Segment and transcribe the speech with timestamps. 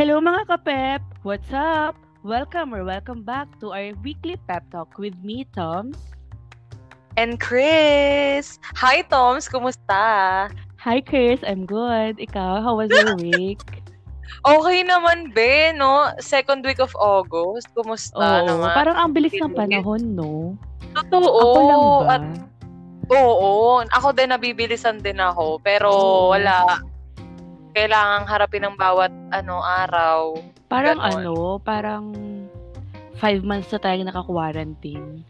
[0.00, 1.04] Hello mga kapep!
[1.28, 1.92] What's up?
[2.24, 6.00] Welcome or welcome back to our weekly pep talk with me, Toms.
[7.20, 8.56] And Chris!
[8.80, 9.44] Hi, Toms!
[9.44, 10.48] Kumusta?
[10.80, 11.44] Hi, Chris.
[11.44, 12.16] I'm good.
[12.16, 13.60] Ikaw, how was your week?
[14.48, 16.16] Okay naman, be, no?
[16.16, 17.68] Second week of August.
[17.76, 18.72] Kumusta Oo, naman?
[18.72, 20.56] parang ang bilis ng panahon, no?
[20.96, 21.28] Totoo.
[21.28, 22.08] Ako lang ba?
[22.08, 22.24] At,
[23.20, 23.84] oo.
[23.92, 25.60] Ako din, nabibilisan din ako.
[25.60, 25.92] Pero
[26.32, 26.88] wala.
[27.70, 30.34] Kailangang harapin ng bawat ano araw.
[30.66, 31.18] parang ganon.
[31.18, 32.04] ano, parang
[33.18, 35.22] five months na tayong naka-quarantine.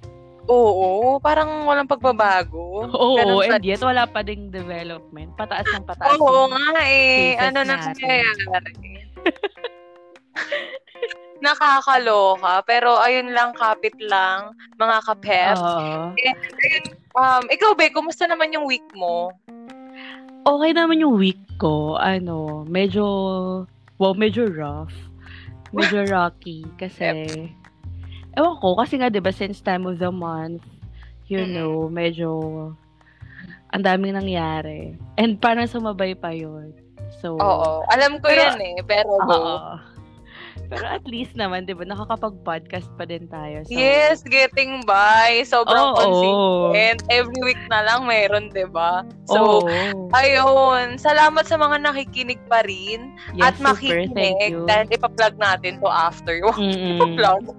[0.51, 1.17] Oo.
[1.23, 2.85] Parang walang pagbabago.
[2.87, 5.33] Oo, Ganun and pa- yet wala pa ding development.
[5.39, 6.17] Pataas ng pataas.
[6.17, 7.39] Oo nga eh.
[7.39, 8.45] Ano na nangyayari?
[11.41, 12.61] Nakakaloka.
[12.69, 15.61] Pero ayun lang, kapit lang, mga kapeps.
[15.61, 16.13] Oo.
[17.17, 19.33] Um, ikaw, Be, kumusta naman yung week mo?
[20.47, 21.97] Okay naman yung week ko.
[21.97, 23.05] Ano, medyo,
[23.97, 24.95] wow, medyo rough.
[25.71, 26.67] Medyo rocky.
[26.75, 27.07] Kasi,
[28.35, 30.65] ewan ko, kasi nga, di ba, since time of the month,
[31.31, 31.55] you Mm-mm.
[31.55, 32.31] know, medyo,
[33.71, 34.99] ang daming nangyari.
[35.15, 36.75] And parang sumabay pa yun.
[37.23, 37.87] So, Oo.
[37.87, 38.77] Alam ko Pero- yan eh.
[38.83, 39.39] Pero go.
[40.71, 43.67] Pero at least naman, di ba, nakakapag-podcast pa din tayo.
[43.67, 45.43] So, Yes, getting by.
[45.43, 45.99] Sobrang Oo.
[45.99, 47.03] consistent.
[47.11, 49.03] Every week na lang meron, di ba?
[49.27, 50.07] So, oo.
[50.15, 50.95] ayun.
[50.95, 53.19] Salamat sa mga nakikinig pa rin.
[53.35, 54.63] Yes, at super, makikinig.
[54.71, 56.39] Dahil ipa-plug natin to after.
[56.55, 57.03] Mm-mm.
[57.03, 57.51] Ipa-plug.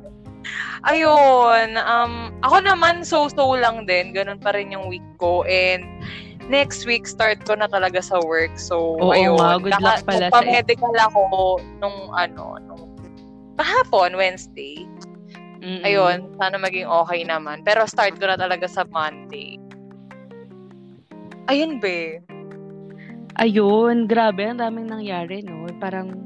[0.88, 1.76] Ayun.
[1.78, 4.16] Um, ako naman, so-so lang din.
[4.16, 5.44] Ganun pa rin yung week ko.
[5.46, 5.84] And
[6.48, 8.56] next week, start ko na talaga sa work.
[8.56, 9.36] So, Oo ayun.
[9.38, 11.22] nga, good luck pala sa- medical ako
[11.84, 12.91] nung ano, nung
[13.62, 14.90] kahapon, Wednesday.
[15.62, 15.86] Mm-mm.
[15.86, 17.62] Ayun, sana maging okay naman.
[17.62, 19.62] Pero start ko na talaga sa Monday.
[21.46, 22.18] Ayun, be.
[23.38, 25.70] Ayun, grabe, ang daming nangyari, no?
[25.78, 26.26] Parang,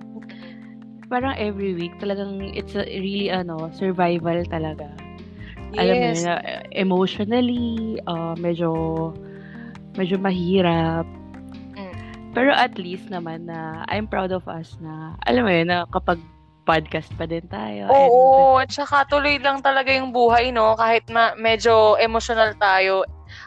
[1.12, 4.88] parang every week, talagang it's a really, ano, survival talaga.
[5.76, 6.24] Alam mo Yes.
[6.24, 8.72] na, eh, emotionally, uh, medyo,
[10.00, 11.04] medyo mahirap.
[11.76, 11.96] Mm.
[12.32, 16.24] Pero at least naman na, I'm proud of us na, alam mo yun, na kapag
[16.66, 17.86] podcast pa din tayo.
[17.88, 20.74] and- Oo, at saka tuloy lang talaga yung buhay, no?
[20.74, 23.06] Kahit ma- medyo emotional tayo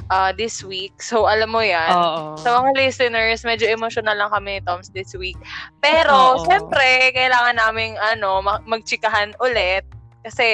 [0.08, 0.94] uh, this week.
[1.02, 1.90] So, alam mo yan.
[1.90, 2.38] Oo.
[2.38, 5.36] Sa mga listeners, medyo emotional lang kami ni Toms this week.
[5.82, 6.46] Pero, Oo.
[6.46, 9.82] syempre, kailangan naming ano, ma- magchikahan ulit.
[10.18, 10.44] Kasi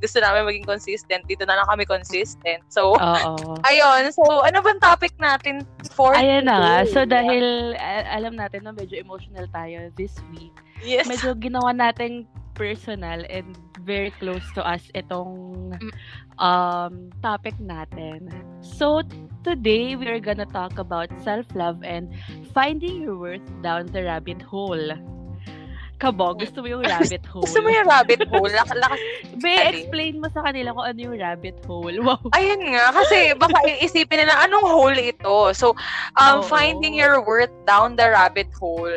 [0.00, 1.26] gusto namin maging consistent.
[1.28, 2.62] Dito na lang kami consistent.
[2.66, 3.36] So, Oo.
[3.68, 4.08] ayun.
[4.10, 6.74] So, ano bang topic natin for Ayan na nga.
[6.88, 7.76] So, dahil
[8.08, 11.06] alam natin na medyo emotional tayo this week, Yes.
[11.06, 15.92] medyo ginawa nating personal and very close to us itong Mm.
[16.36, 18.28] um, topic natin.
[18.60, 19.00] So,
[19.40, 22.12] today we are gonna talk about self-love and
[22.52, 24.92] finding your worth down the rabbit hole.
[25.96, 27.44] Kabog, gusto mo yung rabbit hole?
[27.44, 28.48] Gusto mo yung rabbit hole?
[28.48, 29.00] Lak- lakas
[29.36, 31.96] Be, explain mo sa kanila kung ano yung rabbit hole.
[32.04, 32.20] Wow.
[32.32, 35.52] Ayun nga, kasi baka iisipin nila, anong hole ito?
[35.52, 35.76] So,
[36.16, 36.44] um, Oo.
[36.44, 38.92] finding your worth down the rabbit hole.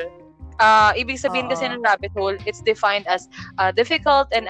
[0.60, 3.26] Uh, ibig sabihin kasi ng rabbit hole, it's defined as
[3.58, 4.46] a difficult and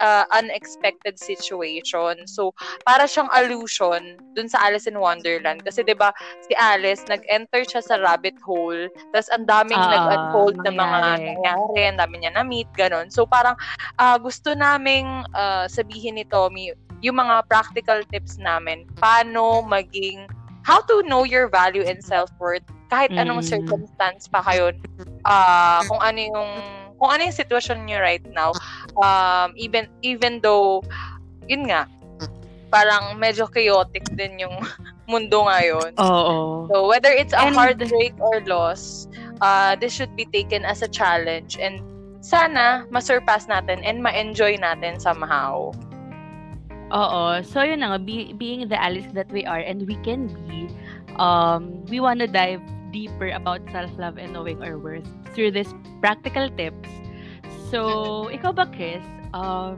[0.00, 2.26] uh, unexpected situation.
[2.26, 2.54] So,
[2.86, 5.62] para siyang allusion dun sa Alice in Wonderland.
[5.66, 6.14] Kasi 'di ba
[6.46, 11.80] si Alice, nag-enter siya sa rabbit hole, tapos ang daming Ah, nag-unfold na mga nangyari.
[11.88, 13.10] ang dami niya na-meet, ganun.
[13.10, 13.58] So, parang
[13.98, 20.26] ah, gusto naming ah, sabihin ni Tommy yung mga practical tips namin paano maging
[20.68, 22.60] how to know your value and self-worth
[22.92, 23.48] kahit anong Mm.
[23.48, 24.76] circumstance pa kayo
[25.24, 26.50] ah kung ano yung
[27.00, 28.52] kung ano yung sitwasyon niyo right now
[29.00, 30.84] um even even though
[31.48, 31.88] yun nga
[32.68, 34.52] parang medyo chaotic din yung
[35.10, 36.68] mundo ngayon Oo.
[36.68, 39.08] so whether it's a And- heartbreak or loss
[39.40, 41.80] uh this should be taken as a challenge and
[42.20, 45.72] sana masurpass natin and ma-enjoy natin somehow
[46.88, 47.44] Oo.
[47.44, 50.72] So, yun na nga, be- being the Alice that we are and we can be,
[51.20, 55.04] um, we want to dive deeper about self-love and knowing our worth
[55.36, 55.68] through these
[56.00, 56.88] practical tips.
[57.68, 59.04] So, ikaw ba, Chris,
[59.36, 59.76] um,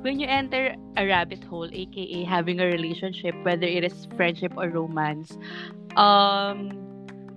[0.00, 4.72] when you enter a rabbit hole, aka having a relationship, whether it is friendship or
[4.72, 5.36] romance,
[6.00, 6.72] um,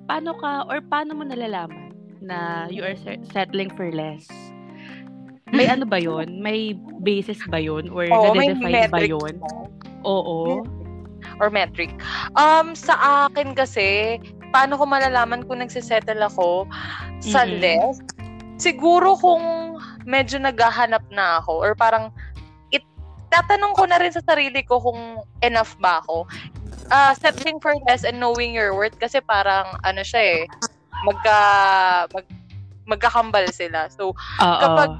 [0.08, 1.92] paano ka, or paano mo nalalaman
[2.24, 4.32] na you are se- settling for less?
[5.54, 6.42] May ano ba yon?
[6.42, 6.74] May
[7.06, 7.94] basis ba yon?
[7.94, 9.38] Or Oo, may nade-define ba yon?
[10.02, 10.66] Oo.
[11.40, 11.90] or metric.
[12.36, 14.20] Um, sa akin kasi,
[14.54, 16.68] paano ko malalaman kung nagsisettle ako
[17.24, 17.58] sa Mm-mm.
[17.64, 18.04] less?
[18.62, 19.42] Siguro kung
[20.06, 22.14] medyo naghahanap na ako or parang
[22.70, 22.86] it,
[23.34, 26.28] tatanong ko na rin sa sarili ko kung enough ba ako.
[26.94, 30.42] Uh, settling for less and knowing your worth kasi parang ano siya eh,
[31.08, 31.40] magka,
[32.14, 32.26] mag,
[32.86, 33.88] magkakambal sila.
[33.92, 34.60] So, Oo.
[34.60, 34.92] kapag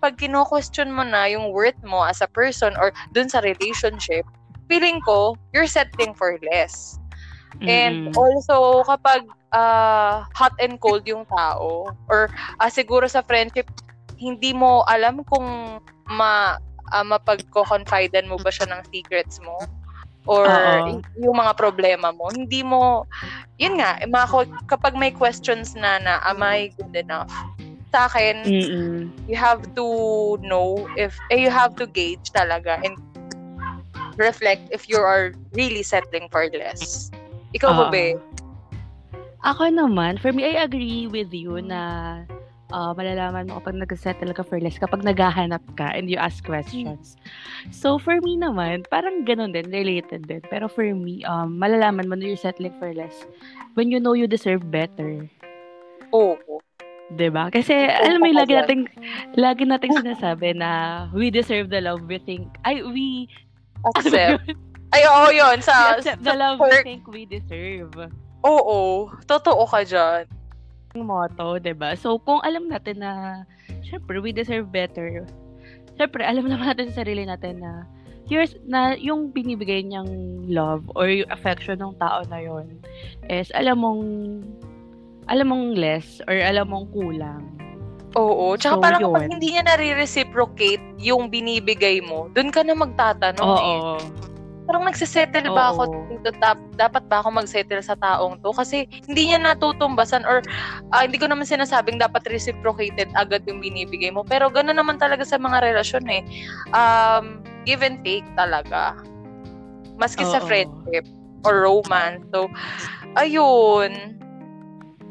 [0.00, 4.24] pag kino-question mo na yung worth mo as a person or dun sa relationship,
[4.68, 6.98] feeling ko, you're settling for less.
[7.60, 8.16] And Mm-mm.
[8.16, 13.68] also, kapag uh, hot and cold yung tao, or uh, siguro sa friendship,
[14.16, 16.56] hindi mo alam kung ma,
[16.92, 19.60] uh, mapagko-confidean mo ba siya ng secrets mo
[20.26, 21.02] or Oo.
[21.18, 22.30] yung mga problema mo.
[22.30, 23.06] Hindi mo,
[23.58, 24.26] yun nga, mga,
[24.70, 27.30] kapag may questions na na, am I good enough?
[27.92, 29.12] Sa akin, Mm-mm.
[29.28, 29.86] you have to
[30.46, 32.96] know if, eh, you have to gauge talaga and
[34.16, 37.10] reflect if you are really settling for less.
[37.52, 37.92] Ikaw ba, Oo.
[37.92, 38.16] be?
[39.42, 42.22] Ako naman, for me, I agree with you na
[42.72, 47.20] uh, malalaman mo kapag nag-settle ka for less, kapag naghahanap ka and you ask questions.
[47.70, 50.42] So, for me naman, parang ganun din, related din.
[50.48, 53.14] Pero for me, um, malalaman mo na you're settling for less
[53.76, 55.28] when you know you deserve better.
[56.10, 56.64] Oo.
[57.12, 57.52] 'Di ba?
[57.52, 58.82] Kasi alam mo, yung lagi nating
[59.36, 62.48] lagi nating sinasabi na we deserve the love we think.
[62.64, 63.28] Ay, we
[63.82, 64.54] Accept.
[64.94, 65.58] Ay, oo, yun.
[65.58, 67.96] we Sa, accept the love we think we deserve.
[68.44, 69.08] Oo.
[69.24, 70.28] Totoo ka dyan.
[70.94, 71.96] Motto, 'di ba?
[71.96, 73.42] So, kung alam natin na
[73.80, 75.24] syempre we deserve better.
[75.96, 77.84] Syempre, alam naman natin sa sarili natin na
[78.28, 80.08] here's na yung binibigay niyang
[80.48, 82.80] love or yung affection ng tao na yon
[83.28, 84.02] is alam mong
[85.28, 87.44] alam mong less or alam mong kulang.
[88.12, 88.52] Oo.
[88.60, 89.32] Tsaka So, parang kapag yun.
[89.40, 93.80] hindi niya nare-reciprocate yung binibigay mo, dun ka na magtatanong eh.
[94.66, 96.30] Parang nagsisettle ba ako dito?
[96.78, 98.50] Dapat ba ako magsettle sa taong to?
[98.54, 100.42] Kasi hindi niya natutumbasan or
[100.94, 104.22] ah, hindi ko naman sinasabing dapat reciprocated agad yung binibigay mo.
[104.24, 106.22] Pero gano'n naman talaga sa mga relasyon eh.
[106.72, 108.96] Um, give and take talaga.
[110.00, 110.48] Maski sa Oo.
[110.48, 111.04] friendship
[111.44, 112.24] or romance.
[112.32, 112.48] So,
[113.18, 114.18] ayun.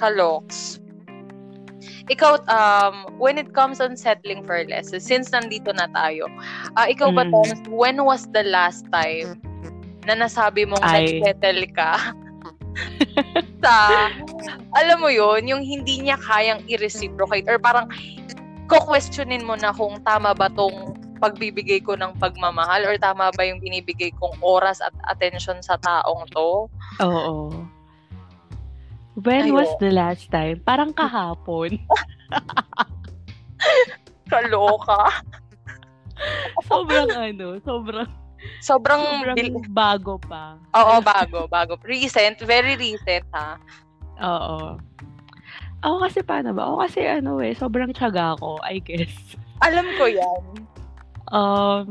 [0.01, 0.80] Kaloks.
[2.11, 6.27] Ikaw, um, when it comes on settling for less, since nandito na tayo,
[6.75, 7.31] ah, ikaw ba, Mm.
[7.31, 9.39] Thomas, when was the last time
[10.03, 11.23] na nasabi mong Ay.
[11.23, 12.11] nag-settle ka
[13.63, 13.75] sa,
[14.75, 17.87] alam mo yon yung hindi niya kayang i-reciprocate or parang
[18.67, 23.61] ko-questionin mo na kung tama ba tong pagbibigay ko ng pagmamahal or tama ba yung
[23.61, 26.65] binibigay kong oras at attention sa taong to?
[26.99, 27.51] Oo.
[29.19, 29.59] When Ayo.
[29.59, 30.63] was the last time?
[30.63, 31.75] Parang kahapon.
[34.31, 35.11] Kaloka.
[36.69, 38.09] sobrang ano, sobrang,
[38.61, 40.57] Sobrang, sobrang bil- bago pa.
[40.73, 41.77] Oo, bago, bago.
[41.85, 43.57] Recent, very recent ha.
[44.17, 44.81] Oo.
[45.81, 46.69] Ako kasi paano ba?
[46.69, 49.13] Ako kasi ano eh, sobrang tiyaga ako, I guess.
[49.61, 50.43] Alam ko yan.
[51.29, 51.89] Um,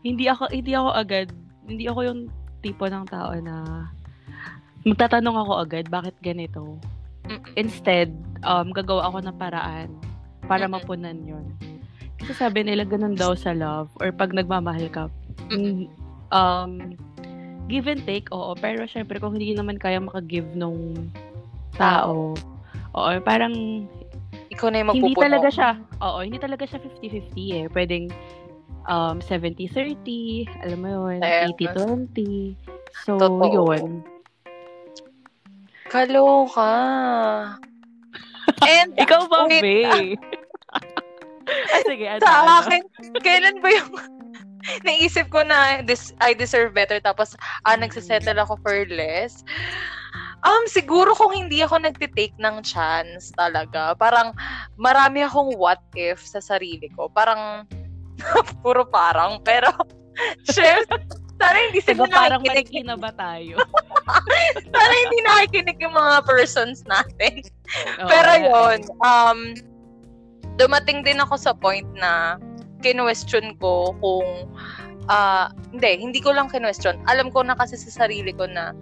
[0.00, 1.28] hindi ako, hindi ako agad,
[1.64, 2.20] hindi ako yung
[2.60, 3.88] tipo ng tao na
[4.86, 6.78] magtatanong ako agad, bakit ganito?
[7.58, 8.14] Instead,
[8.46, 9.90] um, gagawa ako ng paraan
[10.46, 11.42] para mapunan yun.
[12.22, 15.10] Kasi sabi nila ganun daw sa love or pag nagmamahal ka,
[15.50, 15.90] mm,
[16.30, 16.94] um,
[17.66, 18.54] give and take, oo.
[18.54, 21.10] Pero syempre, kung hindi naman kaya makagive nung
[21.74, 22.38] tao,
[22.94, 23.84] oo, parang
[24.48, 25.26] Ikaw na yung hindi magpupuno.
[25.26, 27.64] talaga siya, oo, hindi talaga siya 50-50 eh.
[27.68, 28.06] Pwedeng
[28.86, 31.50] um, 70-30, alam mo yun, Yes.
[31.58, 32.54] 80-20.
[33.04, 33.74] So, Totoo.
[33.74, 34.15] yun.
[35.88, 36.72] Kaloka.
[38.62, 40.16] And, Ikaw ba, wait, Be?
[41.74, 42.50] ah, sige, ano, sa ano?
[42.62, 42.82] akin,
[43.22, 43.90] kailan ba yung
[44.86, 49.46] naisip ko na this, I deserve better tapos ah, nagsisettle ako for less?
[50.46, 53.98] Um, siguro kung hindi ako nagtitake ng chance talaga.
[53.98, 54.30] Parang
[54.78, 57.10] marami akong what if sa sarili ko.
[57.10, 57.66] Parang
[58.62, 59.42] puro parang.
[59.42, 59.74] Pero,
[60.46, 60.86] share,
[61.36, 62.86] sana hindi sila Diba parang nakikinig.
[62.88, 63.56] na ba tayo?
[64.72, 67.44] Sana hindi nakikinig yung mga persons natin.
[68.00, 69.40] Oo, Pero yon um,
[70.56, 72.40] dumating din ako sa point na
[72.80, 74.48] kinwestiyon ko kung,
[75.12, 77.00] ah, hindi, hindi ko lang kinwestiyon.
[77.08, 78.72] Alam ko na kasi sa sarili ko na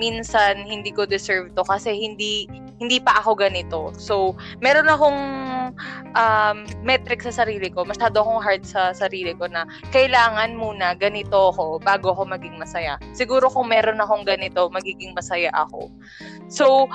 [0.00, 2.48] minsan hindi ko deserve to kasi hindi
[2.80, 3.92] hindi pa ako ganito.
[4.00, 4.32] So,
[4.64, 5.20] meron akong
[6.16, 7.84] um, metric sa sarili ko.
[7.84, 12.96] Masyado akong hard sa sarili ko na kailangan muna ganito ako bago ako maging masaya.
[13.12, 15.92] Siguro kung meron akong ganito, magiging masaya ako.
[16.48, 16.88] So,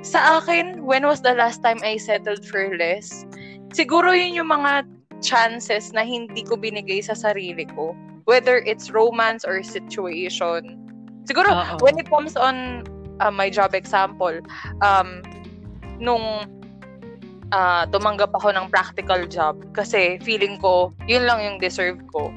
[0.00, 3.28] sa akin, when was the last time I settled for less?
[3.76, 4.88] Siguro yun yung mga
[5.20, 7.92] chances na hindi ko binigay sa sarili ko.
[8.24, 10.80] Whether it's romance or situation.
[11.28, 11.76] Siguro, Oo.
[11.84, 12.88] when it comes on
[13.20, 14.34] uh, my job example,
[14.82, 15.22] um,
[15.96, 16.44] nung
[17.52, 22.32] uh, tumanggap ako ng practical job kasi feeling ko, yun lang yung deserve ko.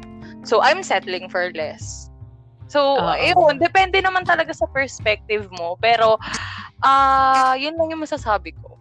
[0.47, 2.07] So, I'm settling for less.
[2.69, 3.13] So, Oo.
[3.17, 5.75] yun, depende naman talaga sa perspective mo.
[5.81, 6.21] Pero,
[6.79, 8.77] ah yun lang yung masasabi ko.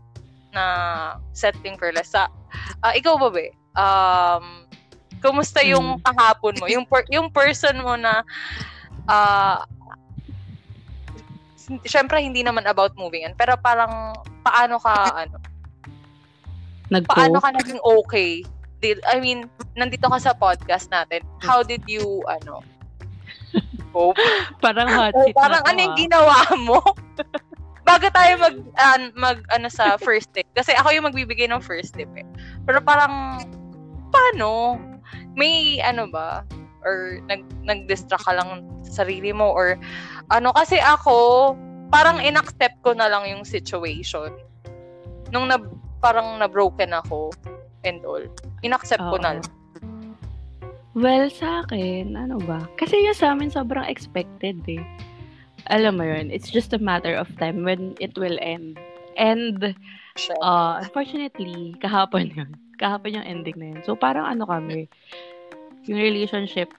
[0.49, 0.65] na
[1.37, 2.09] setting for less.
[2.17, 2.25] Sa,
[2.81, 3.53] ah, ikaw ba, be?
[3.77, 4.65] Um,
[5.21, 6.03] kumusta yung Hmm.
[6.03, 6.65] kahapon mo?
[6.73, 8.25] Yung, per- yung person mo na,
[9.05, 9.61] ah,
[11.85, 14.95] syempre, hindi naman about moving on, pero parang, paano ka,
[15.27, 15.37] ano,
[16.89, 17.13] Nag-cope?
[17.13, 18.43] paano ka naging okay?
[18.81, 21.21] Did, I mean, nandito ka sa podcast natin.
[21.45, 22.65] How did you, ano,
[23.93, 24.17] cope?
[24.65, 26.01] Parang hot seat parang na to, ano yung ah.
[26.01, 26.79] ginawa mo?
[27.89, 30.45] Bago tayo mag, an- mag, ano sa first tip.
[30.53, 32.25] Kasi ako yung magbibigay ng first tip eh.
[32.69, 33.45] Pero parang,
[34.13, 34.77] paano?
[35.37, 36.45] May, ano ba?
[36.85, 39.51] Or, nag, nag-distract ka lang sa sarili mo?
[39.51, 39.81] Or,
[40.29, 41.55] ano, kasi ako,
[41.89, 44.33] parang in-accept ko na lang yung situation.
[45.33, 45.57] Nung na,
[46.05, 47.33] parang na-broken ako
[47.85, 48.23] and all.
[48.61, 49.41] In-accept ko na Oo.
[49.41, 49.49] lang.
[50.99, 52.67] Well, sa akin, ano ba?
[52.75, 54.83] Kasi yung sa amin sobrang expected eh.
[55.69, 58.81] Alam mo yun, it's just a matter of time when it will end.
[59.15, 59.77] And,
[60.17, 60.35] Siya.
[60.43, 62.51] uh, unfortunately, kahapon yun.
[62.83, 63.81] Kahapon yung ending na yun.
[63.85, 64.91] So, parang ano kami,
[65.87, 66.73] yung relationship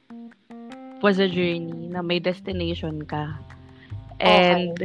[1.01, 3.35] was a journey na may destination ka.
[4.19, 4.75] And,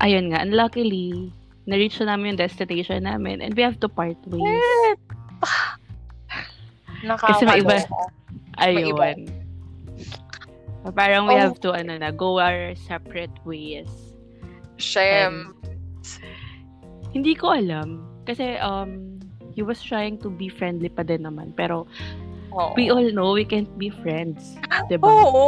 [0.00, 1.28] ayun nga, unluckily,
[1.64, 4.64] na-reach na namin yung destination namin and we have to part ways.
[7.04, 8.64] Kasi may iba- Nakakaloka.
[8.64, 9.04] May iba.
[9.12, 9.18] Ayun.
[10.92, 11.40] Parang we Oh.
[11.40, 13.88] have to, ano na, go our separate ways.
[14.76, 15.56] Shem.
[17.12, 18.04] Hindi ko alam.
[18.28, 19.20] Kasi, um,
[19.56, 21.52] he was trying to be friendly pa din naman.
[21.56, 21.88] Pero,
[22.54, 22.72] Oo.
[22.74, 24.54] we all know we can't be friends.
[24.86, 25.02] Diba?
[25.02, 25.44] Oo.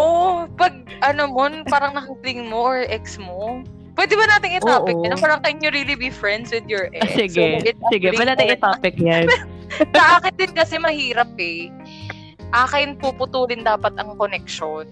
[0.54, 3.62] Pag, ano mo, parang nakapling mo or ex mo,
[3.94, 5.06] pwede ba natin i-topic Oo.
[5.06, 5.16] yun?
[5.16, 7.30] Parang, can you really be friends with your Ah, ex?
[7.30, 7.62] sige.
[7.62, 9.26] So, Sige, pwede natin i-topic yan.
[9.96, 11.70] Sa akin din kasi mahirap eh.
[12.50, 14.86] Akin puputulin dapat ang connection.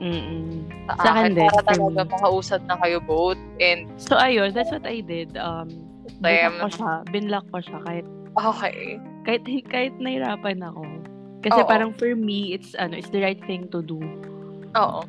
[0.00, 0.64] Mm-mm.
[0.96, 2.08] Sa, Sa akin din, para talaga me.
[2.08, 3.40] makausap na kayo both.
[3.60, 5.36] And, So, ayun, that's what I did.
[5.36, 5.68] Um,
[6.18, 6.92] binlock ko siya.
[7.08, 8.96] Binlock ko siya kahit, okay.
[9.24, 10.84] kahit, kahit nahirapan ako.
[11.40, 11.68] Kasi Oo.
[11.68, 14.00] parang for me, it's, ano, it's the right thing to do.
[14.76, 15.00] Oo.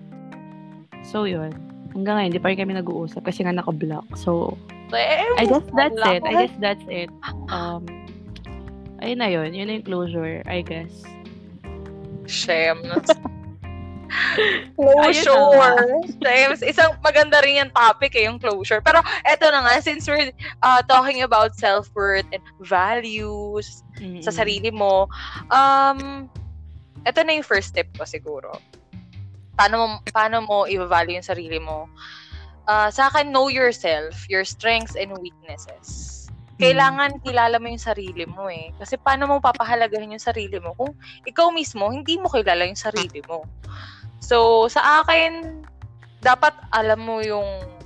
[1.04, 1.52] So, yun.
[1.92, 4.08] Hanggang ngayon, hindi pa rin kami nag-uusap kasi nga naka-block.
[4.16, 4.56] So,
[4.92, 5.36] Damn.
[5.40, 6.22] I guess that's it.
[6.24, 7.12] I guess that's it.
[7.52, 7.84] Um,
[9.04, 9.52] ayun na yun.
[9.52, 11.04] Yun na yung closure, I guess.
[12.32, 12.80] Ayun
[14.76, 16.04] Closure.
[16.20, 18.84] James, isang maganda rin yung topic eh, yung closure.
[18.84, 20.32] Pero eto na nga, since we're
[20.64, 24.26] uh, talking about self-worth and values Mm-mm.
[24.26, 25.06] sa sarili mo,
[25.54, 26.26] um,
[27.06, 28.50] eto na yung first step ko siguro.
[29.54, 31.86] Paano mo, paano mo i-value yung sarili mo?
[32.66, 36.18] Uh, sa akin, know yourself, your strengths and weaknesses.
[36.62, 38.70] Kailangan kilala mo yung sarili mo eh.
[38.78, 40.94] Kasi paano mo papahalagahin yung sarili mo kung
[41.26, 43.46] ikaw mismo, hindi mo kilala yung sarili mo.
[44.22, 45.62] So, sa akin,
[46.22, 47.81] dapat alam mo yung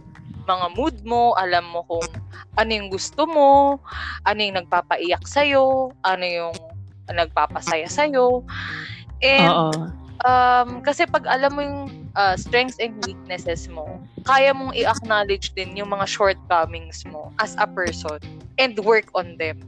[0.45, 2.05] mga mood mo, alam mo kung
[2.55, 3.81] ano yung gusto mo,
[4.23, 6.55] ano yung nagpapaiyak sa'yo, ano yung
[7.09, 8.41] nagpapasaya sa'yo.
[9.21, 9.71] And, Oo.
[10.25, 11.81] um, kasi pag alam mo yung
[12.15, 17.67] uh, strengths and weaknesses mo, kaya mong i-acknowledge din yung mga shortcomings mo as a
[17.69, 18.17] person
[18.57, 19.61] and work on them.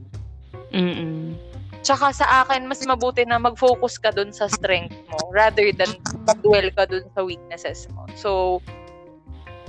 [0.73, 1.37] Mm-mm.
[1.85, 5.87] Tsaka sa akin, mas mabuti na mag-focus ka dun sa strength mo rather than
[6.27, 8.03] mag-dwell ka dun sa weaknesses mo.
[8.17, 8.59] So,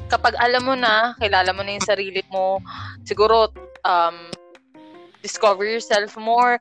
[0.09, 2.59] kapag alam mo na, kilala mo na yung sarili mo,
[3.05, 3.53] siguro,
[3.85, 4.17] um,
[5.21, 6.57] discover yourself more.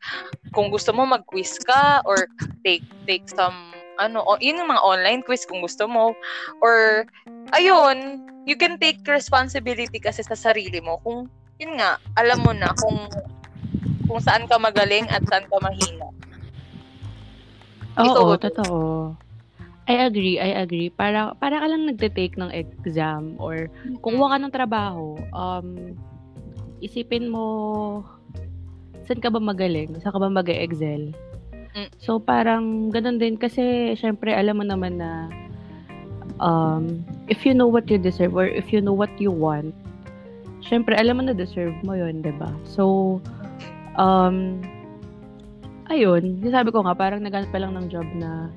[0.52, 2.28] Kung gusto mo, mag-quiz ka or
[2.66, 3.56] take take some
[3.98, 6.14] ano, o, yun yung mga online quiz kung gusto mo.
[6.62, 7.06] Or,
[7.58, 11.02] ayun, you can take responsibility kasi sa sarili mo.
[11.02, 11.26] Kung,
[11.58, 13.10] yun nga, alam mo na kung
[14.08, 16.08] kung saan ka magaling at saan ka mahina.
[17.98, 18.40] Ikaw Oo, ba?
[18.40, 18.80] totoo.
[19.88, 20.92] I agree, I agree.
[20.92, 23.72] Para, para ka lang nagte-take ng exam or
[24.04, 25.96] kung kuha ka ng trabaho, um,
[26.84, 28.04] isipin mo,
[29.08, 29.96] saan ka ba magaling?
[30.04, 31.16] Saan ka ba mag-excel?
[31.72, 31.90] Mm.
[32.04, 35.32] So, parang ganun din kasi, syempre, alam mo naman na
[36.44, 39.72] um, if you know what you deserve or if you know what you want,
[40.62, 43.18] syempre, alam mo na deserve mo yun, 'di ba So,
[43.96, 44.62] um,
[45.88, 48.52] ayun, sabi ko nga, parang naghanap pa lang ng job na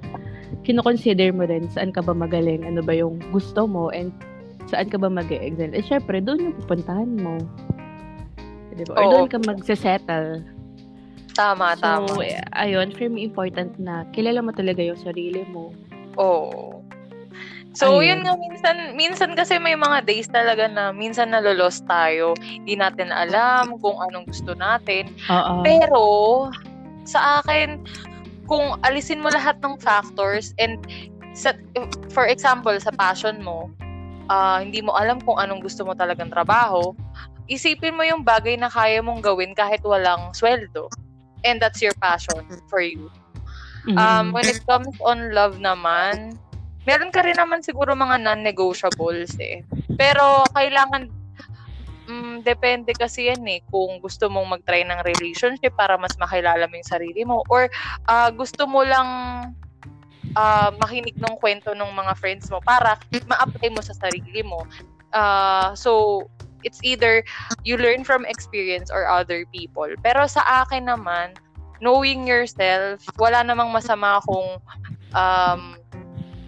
[0.62, 4.12] kinoconsider mo rin saan ka ba magaling, ano ba yung gusto mo, and
[4.68, 7.40] saan ka ba mag excel Eh, syempre, doon yung pupuntahan mo.
[8.76, 8.94] Diba?
[8.96, 9.10] Or Oo.
[9.10, 10.46] doon ka magsasettle.
[11.34, 12.22] Tama, So, tama.
[12.22, 15.72] eh, ayun, for me, important na kilala mo talaga yung sarili mo.
[16.18, 16.82] Oo.
[17.70, 18.02] So, Ayun.
[18.02, 22.34] yun nga, minsan, minsan kasi may mga days talaga na minsan nalolos tayo.
[22.42, 25.06] Hindi natin alam kung anong gusto natin.
[25.30, 25.62] Oo.
[25.62, 26.02] Pero,
[27.06, 27.78] sa akin,
[28.50, 30.82] kung alisin mo lahat ng factors and
[31.38, 31.54] sa,
[32.10, 33.70] for example, sa passion mo,
[34.26, 36.90] ah, hindi mo alam kung anong gusto mo talagang trabaho,
[37.46, 40.90] isipin mo yung bagay na kaya mong gawin kahit walang sweldo.
[41.46, 43.06] And that's your passion for you.
[43.94, 44.36] Um, Mm-hmm.
[44.36, 46.36] when it comes on love naman,
[46.84, 49.64] meron ka rin naman siguro mga non-negotiables eh.
[49.96, 51.08] Pero kailangan,
[52.10, 56.74] mm, depende kasi yan eh, kung gusto mong mag-try ng relationship para mas makilala mo
[56.74, 57.70] yung sarili mo or
[58.10, 59.06] ah, gusto mo lang
[60.34, 62.98] ah, makinig ng kwento ng mga friends mo para
[63.30, 64.66] ma-apply mo sa sarili mo.
[65.14, 66.26] Ah, so,
[66.62, 67.24] it's either
[67.64, 69.88] you learn from experience or other people.
[70.04, 71.32] Pero sa akin naman,
[71.80, 74.60] knowing yourself, wala namang masama kung
[75.16, 75.76] um,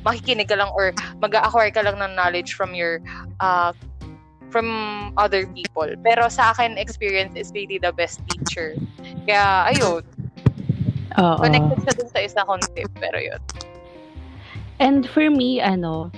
[0.04, 0.92] makikinig ka lang or
[1.23, 3.00] mag-acquire ka lang ng knowledge from your
[3.40, 3.73] uh,
[4.52, 4.68] from
[5.16, 5.88] other people.
[6.04, 8.76] Pero sa akin, experience is really the best teacher.
[9.25, 10.04] Kaya, ayun,
[11.16, 11.40] Oo.
[11.40, 12.92] connected sa dun sa isa kong tip.
[13.00, 13.40] Pero yun.
[14.76, 16.12] And for me, ano,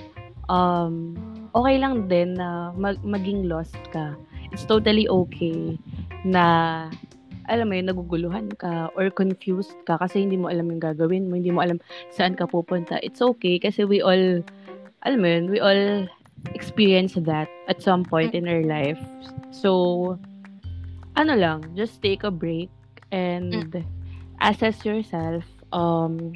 [0.51, 1.15] um,
[1.55, 4.19] okay lang din na mag- maging lost ka.
[4.51, 5.79] It's totally okay
[6.27, 6.87] na,
[7.47, 11.37] alam mo yun, naguguluhan ka or confused ka kasi hindi mo alam yung gagawin mo,
[11.37, 11.79] hindi mo alam
[12.11, 12.99] saan ka pupunta.
[13.05, 14.41] It's okay kasi we all,
[15.05, 16.09] alam mo yun, we all
[16.53, 18.99] experience that at some point in our life.
[19.51, 20.19] So,
[21.15, 22.69] ano lang, just take a break
[23.11, 23.85] and
[24.41, 25.43] assess yourself.
[25.71, 26.35] Um,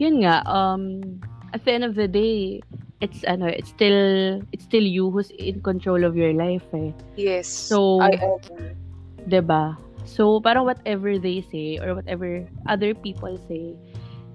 [0.00, 1.20] yun nga, um,
[1.52, 2.64] at the end of the day,
[3.00, 6.92] it's ano, it's still it's still you who's in control of your life eh.
[7.16, 7.48] Yes.
[7.48, 8.76] So, I agree.
[9.28, 9.76] 'di ba?
[10.08, 13.76] So, parang whatever they say or whatever other people say,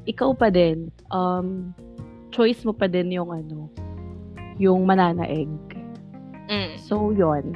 [0.06, 1.74] ikaw pa din um
[2.30, 3.72] choice mo pa din yung ano,
[4.58, 5.50] yung mananaig.
[6.48, 7.52] Mm, So, yon.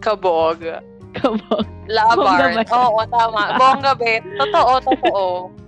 [0.00, 0.60] kabog.
[1.14, 1.64] Kabog.
[1.86, 2.52] Labar.
[2.66, 3.56] Oo, tama.
[3.56, 4.20] Bongga, bet.
[4.36, 5.26] Totoo, totoo.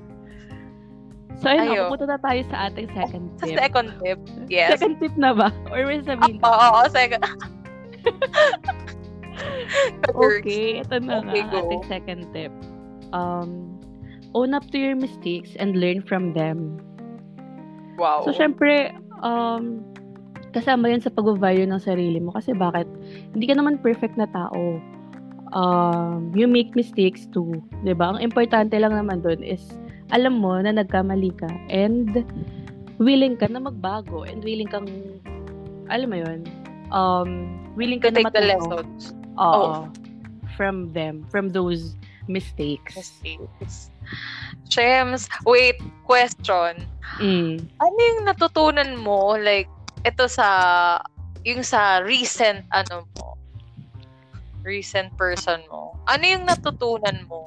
[1.36, 1.84] So, ayun, Ayun.
[1.84, 3.60] ako, punta na tayo sa ating second Sa tip.
[3.60, 4.16] second tip,
[4.48, 4.72] yes.
[4.72, 5.52] Second tip na ba?
[5.68, 7.20] Or may sabihin Oo, oo, second.
[10.08, 11.58] Okay, ito na Okay, nga, go.
[11.60, 12.52] ating second tip.
[13.12, 13.76] Um,
[14.32, 16.80] own up to your mistakes and learn from them.
[18.00, 18.24] Wow.
[18.24, 19.84] So, syempre, um,
[20.56, 22.32] kasama yun sa pag-value ng sarili mo.
[22.32, 22.88] Kasi bakit?
[23.36, 24.80] Hindi ka naman perfect na tao.
[25.52, 27.60] Um, you make mistakes too.
[27.84, 29.62] ba Ang importante lang naman doon is,
[30.10, 32.24] alam mo na nagkamali ka and
[32.96, 34.88] willing ka na magbago and willing kang,
[35.92, 36.40] alam mo yun,
[36.90, 38.80] um, willing to ka na take the matuto.
[38.80, 39.14] lessons.
[39.36, 39.86] Oo.
[40.56, 41.94] From them, from those
[42.26, 42.96] mistakes.
[42.96, 43.92] Mistakes.
[44.72, 46.86] Shems, wait, question.
[47.20, 47.60] Mm.
[47.78, 49.70] Ano yung natutunan mo, like,
[50.06, 50.46] ito sa,
[51.42, 53.34] yung sa recent, ano mo,
[54.62, 57.42] recent person mo, ano yung natutunan mo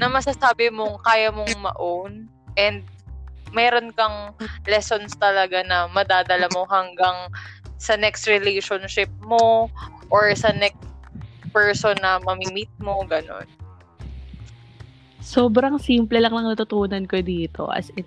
[0.00, 2.24] na masasabi mong kaya mong ma-own
[2.56, 2.80] and
[3.52, 4.32] meron kang
[4.64, 7.28] lessons talaga na madadala mo hanggang
[7.76, 9.68] sa next relationship mo
[10.08, 10.80] or sa next
[11.52, 13.46] person na mamimit mo, ganon.
[15.20, 17.70] Sobrang simple lang lang natutunan ko dito.
[17.70, 18.04] As in,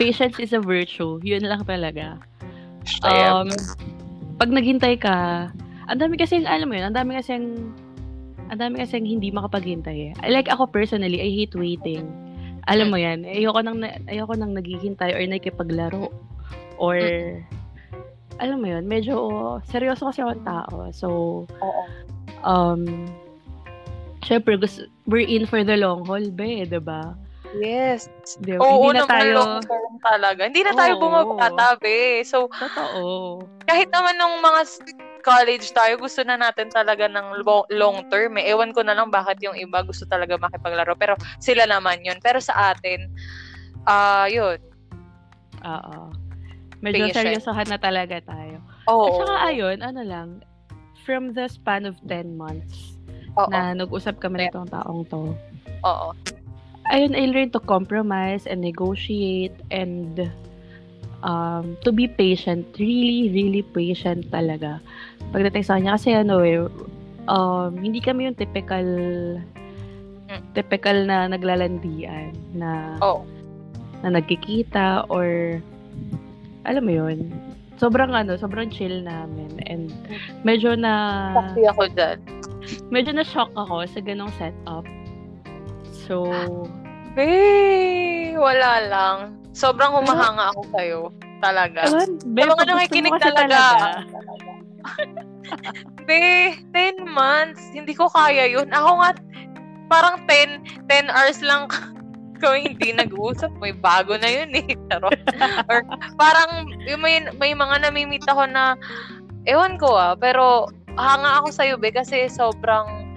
[0.00, 1.20] patience is a virtue.
[1.22, 2.18] Yun lang talaga.
[3.04, 3.48] Um,
[4.40, 5.48] pag naghintay ka,
[5.90, 7.74] ang dami kasing, alam mo yun, ang dami kasing,
[8.50, 10.12] ang dami kasing hindi makapaghintay eh.
[10.26, 12.06] Like ako personally, I hate waiting.
[12.70, 16.12] Alam mo yan, ayoko nang, na- ayoko nang naghihintay or nakikipaglaro.
[16.80, 16.96] Or,
[18.40, 19.14] alam mo yun, medyo
[19.68, 20.88] seryoso kasi akong tao.
[20.94, 21.08] So,
[21.48, 21.82] Oo.
[22.46, 23.08] um,
[24.24, 27.18] syempre, gusto, we're in for the long haul, be, diba?
[27.58, 28.06] Yes.
[28.38, 28.62] Di ba?
[28.62, 30.40] Oo, hindi na tayo, long term talaga.
[30.46, 31.02] Hindi na tayo Oo.
[31.02, 32.22] bumabata, be.
[32.22, 33.42] So, totoo.
[33.66, 34.60] kahit naman nung mga
[35.26, 38.38] college tayo, gusto na natin talaga ng lo- long term.
[38.38, 38.54] Eh.
[38.54, 40.94] Ewan ko na lang bakit yung iba gusto talaga makipaglaro.
[40.94, 42.22] Pero sila naman yun.
[42.22, 43.10] Pero sa atin,
[43.84, 44.62] ah yun.
[45.66, 46.14] Oo.
[46.80, 47.16] Medyo Patient.
[47.18, 48.62] seryosohan na talaga tayo.
[48.88, 49.06] Oo.
[49.06, 50.28] At saka ayun, ano lang,
[51.04, 52.96] from the span of 10 months
[53.36, 53.50] Oo.
[53.52, 55.36] na nag-usap kami nitong taong to,
[55.84, 56.08] Oo.
[56.90, 60.28] Ayun, I learned to compromise and negotiate and
[61.22, 62.66] um, to be patient.
[62.76, 64.82] Really, really patient talaga.
[65.30, 66.66] Pagdating sa kanya, kasi ano eh,
[67.30, 68.86] um, hindi kami yung typical
[70.30, 70.42] Mm.
[70.54, 73.26] typical na naglalandian na Oo.
[74.06, 75.58] na nagkikita or
[76.62, 77.34] alam mo yun
[77.82, 79.90] sobrang ano sobrang chill namin and
[80.46, 82.18] medyo na Saksi ako dyan.
[82.94, 84.86] medyo na shock ako sa ganong setup
[86.10, 86.26] so
[87.18, 89.18] Eh, wala lang.
[89.50, 91.00] Sobrang humahanga ako sa'yo.
[91.42, 91.90] Talaga.
[91.90, 93.60] ewan be, Sa mga pag gusto mo nakikinig kasi talaga.
[96.06, 96.22] Be,
[96.76, 97.62] 10 months.
[97.74, 98.70] Hindi ko kaya yun.
[98.70, 99.10] Ako nga,
[99.90, 101.66] parang 10, 10 hours lang
[102.42, 103.50] kami hindi nag-uusap.
[103.58, 104.70] May bago na yun eh.
[104.88, 105.18] Charot.
[105.66, 105.82] Or
[106.14, 106.70] parang
[107.00, 108.78] may, may mga namimit ako na,
[109.50, 113.12] ewan ko ah, pero hanga ako sa'yo, be, kasi sobrang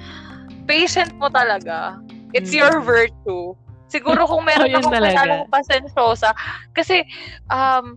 [0.66, 2.00] patient mo talaga.
[2.34, 2.60] It's Mm.
[2.60, 3.54] your virtue.
[3.88, 5.14] Siguro kung meron Oh, akong talaga.
[5.16, 6.30] kilala mo pasensyosa,
[6.74, 7.06] kasi,
[7.48, 7.96] um,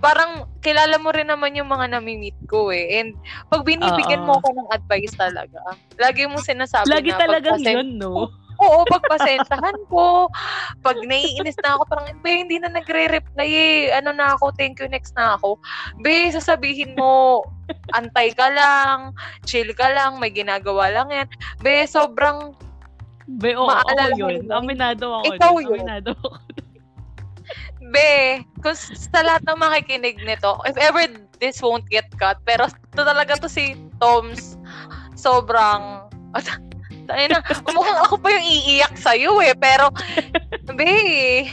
[0.00, 3.00] parang kilala mo rin naman yung mga nami-meet ko eh.
[3.00, 3.16] And
[3.48, 4.26] pag binibigyan Oo.
[4.26, 5.60] mo ako ng advice talaga,
[5.96, 8.28] lagi mo sinasabi Lagi na talagang pagpasen- yun, no?
[8.54, 10.30] Oo, pagpasensyahan ko.
[10.78, 13.90] Pag naiinis na ako, parang, be, hindi na nagre-reply eh.
[13.90, 15.58] Ano na ako, thank you, next na ako.
[15.98, 17.42] Be, sasabihin mo,
[17.90, 19.10] antay ka lang,
[19.42, 21.26] chill ka lang, may ginagawa lang yan.
[21.60, 22.54] Be, sobrang,
[23.24, 24.46] Be, oo, Maalala mo yun.
[24.52, 25.24] Aminado ako.
[25.32, 25.64] Ikaw dun.
[25.64, 25.78] yun.
[25.80, 26.28] Aminado ako.
[27.94, 31.04] be, kung sa lahat ng makikinig nito, if ever
[31.38, 34.56] this won't get cut, pero ito talaga to si Toms,
[35.16, 36.08] sobrang,
[37.04, 37.40] Tayo na,
[37.76, 39.52] mukhang ako pa yung iiyak sa'yo eh.
[39.52, 39.92] Pero,
[40.72, 41.44] be,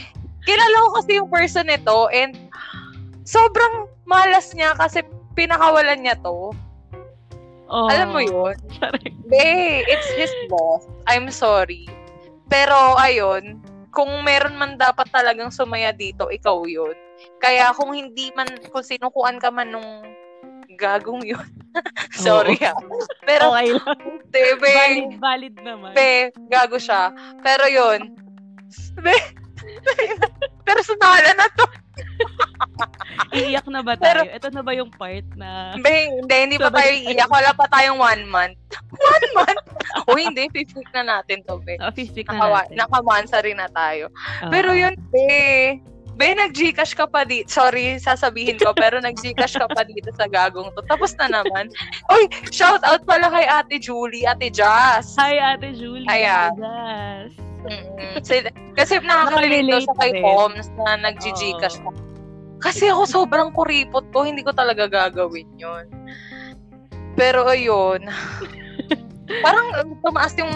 [0.48, 2.36] kilala ko kasi yung person nito and
[3.28, 5.04] sobrang malas niya kasi
[5.36, 6.56] pinakawalan niya to.
[7.72, 8.56] Oh, Alam mo yun?
[9.32, 10.84] Be, it's his boss.
[11.08, 11.86] I'm sorry.
[12.50, 13.58] Pero, ayun,
[13.92, 16.96] kung meron man dapat talagang sumaya dito, ikaw yun.
[17.38, 20.02] Kaya kung hindi man, kung sinukuan ka man nung
[20.80, 21.44] gagong yun.
[22.12, 22.76] sorry ha.
[23.24, 24.00] Pero, Okay lang.
[24.32, 25.92] be, be, Valid, valid naman.
[25.96, 27.12] be, gago siya.
[27.40, 28.16] Pero yun,
[29.00, 29.16] be,
[30.68, 31.64] personalan na to.
[33.36, 34.36] Iiyak na ba Pero- tayo?
[34.36, 35.72] Ito na ba yung part na...
[35.80, 37.28] Be, hindi, hindi pa tayo iiyak.
[37.28, 38.58] Wala pa tayong one month.
[39.12, 39.64] one month?
[40.08, 41.76] o hindi, fifth na natin to, be.
[41.80, 42.76] Oh, fifth week na Nakawa, natin.
[42.76, 44.08] nakamansa rin na tayo.
[44.44, 44.50] Oo.
[44.52, 45.80] Pero yun, be,
[46.16, 47.48] be, nag-Gcash ka pa dito.
[47.48, 50.84] Sorry, sasabihin ko, pero nag-Gcash ka pa dito sa gagong to.
[50.84, 51.72] Tapos na naman.
[52.12, 55.16] Uy, shout out pala kay Ate Julie, Ate Jazz.
[55.16, 56.08] Hi, Ate Julie.
[56.08, 56.52] Ayan.
[56.60, 57.32] Yes.
[57.32, 57.51] Mm-mm.
[58.20, 60.20] Sila- Kasi nakaka-relate daw sa kay.
[60.20, 61.90] Poms na nag-Gcash ka.
[62.62, 65.86] Kasi ako sobrang kuripot ko, hindi ko talaga gagawin yun.
[67.12, 68.06] Pero ayun,
[69.44, 69.66] parang
[70.00, 70.52] tumaas yung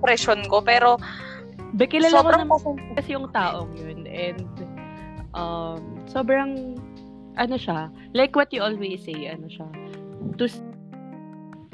[0.00, 0.98] presyon ko, pero
[1.74, 2.58] Be, kilala ko sobrang naman
[2.94, 4.06] kasi yung taong yun.
[4.06, 4.46] And,
[5.32, 6.78] um, sobrang,
[7.34, 9.66] ano siya, like what you always say, ano siya,
[10.36, 10.62] to, s-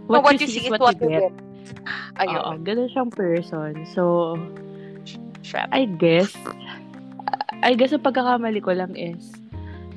[0.07, 1.33] what, you see is what, you get.
[1.33, 3.85] Oo, Ayun, ganun siyang person.
[3.93, 4.35] So,
[5.42, 5.66] shit.
[5.72, 6.33] I guess,
[7.62, 9.35] I guess ang pagkakamali ko lang is,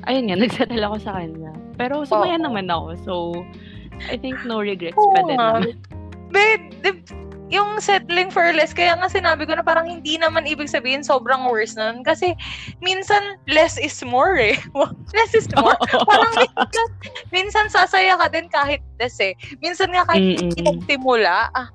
[0.08, 1.52] ayun nga, nagsettle ako sa kanya.
[1.80, 2.44] Pero sumaya Oo.
[2.44, 2.88] naman ako.
[3.02, 3.14] So,
[4.10, 5.20] I think no regrets Oo pa
[5.62, 5.78] din.
[6.34, 6.98] Babe,
[7.52, 11.46] yung settling for less, kaya nga sinabi ko na parang hindi naman ibig sabihin sobrang
[11.46, 12.02] worse nun.
[12.02, 12.34] Kasi
[12.82, 14.58] minsan less is more eh.
[15.16, 15.76] less is more.
[15.94, 16.06] Oo.
[16.08, 16.88] parang minsan,
[17.30, 19.38] minsan sasaya ka din kahit less eh.
[19.62, 20.50] Minsan nga kahit Mm-mm.
[20.50, 21.52] hindi nagsimula.
[21.54, 21.68] Ah.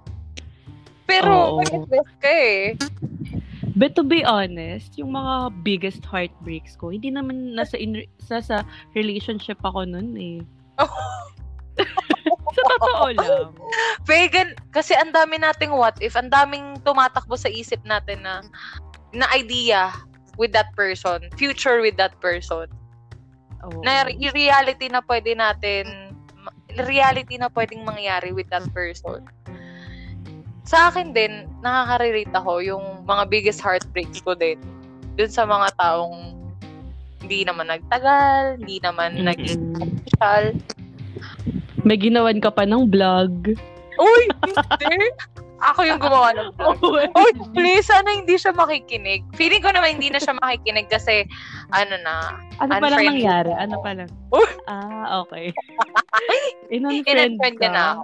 [1.08, 1.63] Pero Oo.
[1.63, 2.75] mag-invest ka eh.
[3.79, 8.67] But to be honest, yung mga biggest heartbreaks ko, hindi naman nasa in, sa, sa
[8.91, 10.43] relationship ako nun eh.
[12.55, 13.55] sa totoo lang.
[14.03, 18.43] Vegan, kasi ang dami nating what if, ang daming tumatakbo sa isip natin na
[19.15, 19.95] na idea
[20.35, 22.67] with that person, future with that person.
[23.59, 23.83] Oo.
[23.83, 26.15] na re- reality na pwede natin
[26.87, 29.25] reality na pwedeng mangyari with that person.
[30.69, 34.62] Sa akin din, nakaka-relate ako yung mga biggest heartbreaks ko din.
[35.17, 36.38] Dun sa mga taong
[37.25, 39.27] hindi naman nagtagal, hindi naman Mm-mm.
[39.34, 40.43] naging official.
[41.82, 43.58] May ginawan ka pa ng vlog.
[43.97, 44.23] Uy,
[44.86, 45.10] hindi!
[45.60, 46.77] Ako yung gumawa ng vlog.
[47.17, 49.25] Uy, please, sana hindi siya makikinig.
[49.34, 51.25] Feeling ko naman hindi na siya makikinig kasi,
[51.73, 53.58] ano na, ano pa lang nangyari?
[53.58, 54.10] Ano pa lang?
[54.69, 55.49] Ah, okay.
[56.77, 57.73] In-unfriend in-unfriend ka?
[57.73, 58.01] na ako.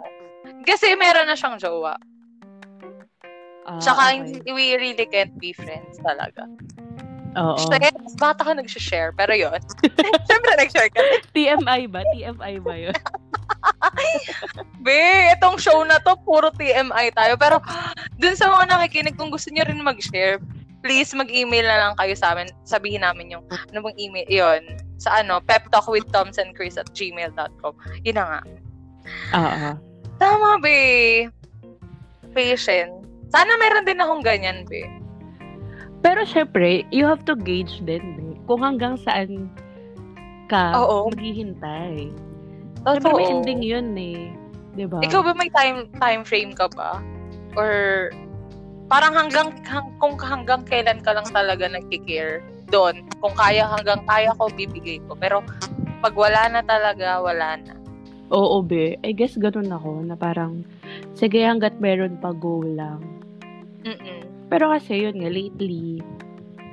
[0.66, 1.94] Kasi meron na siyang jowa.
[3.66, 4.46] Ah, Tsaka, okay.
[4.54, 6.46] we really can't be friends talaga.
[7.36, 7.60] Oo.
[7.60, 9.60] Share, mas bata ka nag-share, pero yun.
[10.28, 11.02] Siyempre, nag-share ka.
[11.36, 12.06] TMI ba?
[12.16, 12.96] TMI ba yun?
[14.86, 17.36] Be, itong show na to, puro TMI tayo.
[17.36, 17.60] Pero,
[18.22, 20.40] dun sa mga nakikinig, kung gusto niyo rin mag-share,
[20.80, 22.48] please mag-email na lang kayo sa amin.
[22.64, 24.62] Sabihin namin yung, ano bang email, yun,
[24.96, 27.74] sa ano, peptalkwithtomsandchris at gmail.com.
[28.08, 28.40] Yun na nga.
[29.36, 29.70] Oo.
[30.22, 31.28] Tama, be.
[32.32, 33.05] Patient.
[33.36, 34.88] Sana meron din akong ganyan, be.
[36.00, 39.52] Pero syempre, you have to gauge din eh, kung hanggang saan
[40.48, 41.12] ka Oo.
[41.12, 42.14] maghihintay.
[42.86, 43.34] Syempre may Totoo.
[43.34, 44.30] ending yun eh.
[44.78, 45.02] 'Di ba?
[45.02, 47.02] Ikaw ba may time time frame ka ba?
[47.58, 48.14] Or
[48.86, 53.10] parang hanggang hang, kung hanggang kailan ka lang talaga nagki-care doon.
[53.18, 55.18] Kung kaya hanggang kaya ko bibigay ko.
[55.18, 55.42] Pero
[56.06, 57.74] pag wala na talaga, wala na.
[58.30, 59.02] Oo, be.
[59.02, 60.62] I guess ganun ako na parang
[61.18, 63.15] sige hanggat meron pa go lang.
[63.86, 64.20] Mm-mm.
[64.50, 66.02] Pero kasi yun nga lately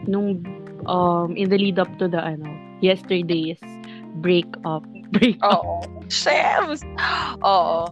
[0.08, 0.42] nung
[0.90, 2.48] um in the lead up to the ano
[2.82, 3.60] yesterday's
[4.18, 4.82] break up
[5.14, 5.86] break up Oo.
[6.08, 6.82] Shems!
[7.44, 7.88] Oo.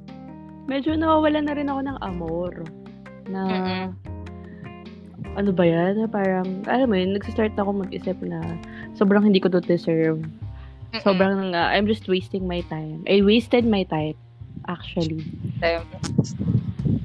[0.68, 2.52] medyo nawawala na rin ako ng amor.
[3.26, 3.86] Na, Mm-mm.
[5.34, 5.98] ano ba yan?
[6.10, 8.38] Parang, alam mo yun, nagsistart ako mag-isip na
[8.94, 10.22] sobrang hindi ko to deserve.
[10.22, 11.02] Mm-mm.
[11.02, 13.02] Sobrang, uh, I'm just wasting my time.
[13.10, 14.14] I wasted my time,
[14.70, 15.26] actually.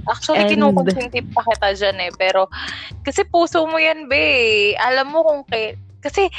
[0.05, 2.11] Actually, And- kinukonsinti pa kita dyan eh.
[2.13, 2.45] Pero,
[3.01, 4.73] kasi puso mo yan, be.
[4.77, 5.73] Alam mo kung kay...
[6.01, 6.29] Kasi,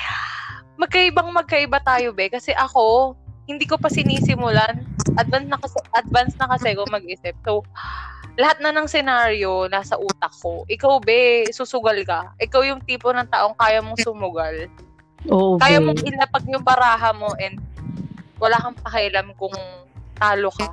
[0.78, 2.30] magkaibang magkaiba tayo, be.
[2.30, 3.14] Kasi ako,
[3.50, 4.86] hindi ko pa sinisimulan.
[5.18, 7.34] Advance na kasi, advance na kasi ako mag-isip.
[7.42, 7.66] So,
[8.36, 10.62] lahat na ng senaryo nasa utak ko.
[10.70, 12.30] Ikaw, be, susugal ka.
[12.38, 14.70] Ikaw yung tipo ng taong kaya mong sumugal.
[15.26, 15.86] Oo, Kaya babe.
[15.90, 17.58] mong ilapag yung baraha mo and
[18.38, 19.56] wala kang pakialam kung
[20.20, 20.68] talo ka.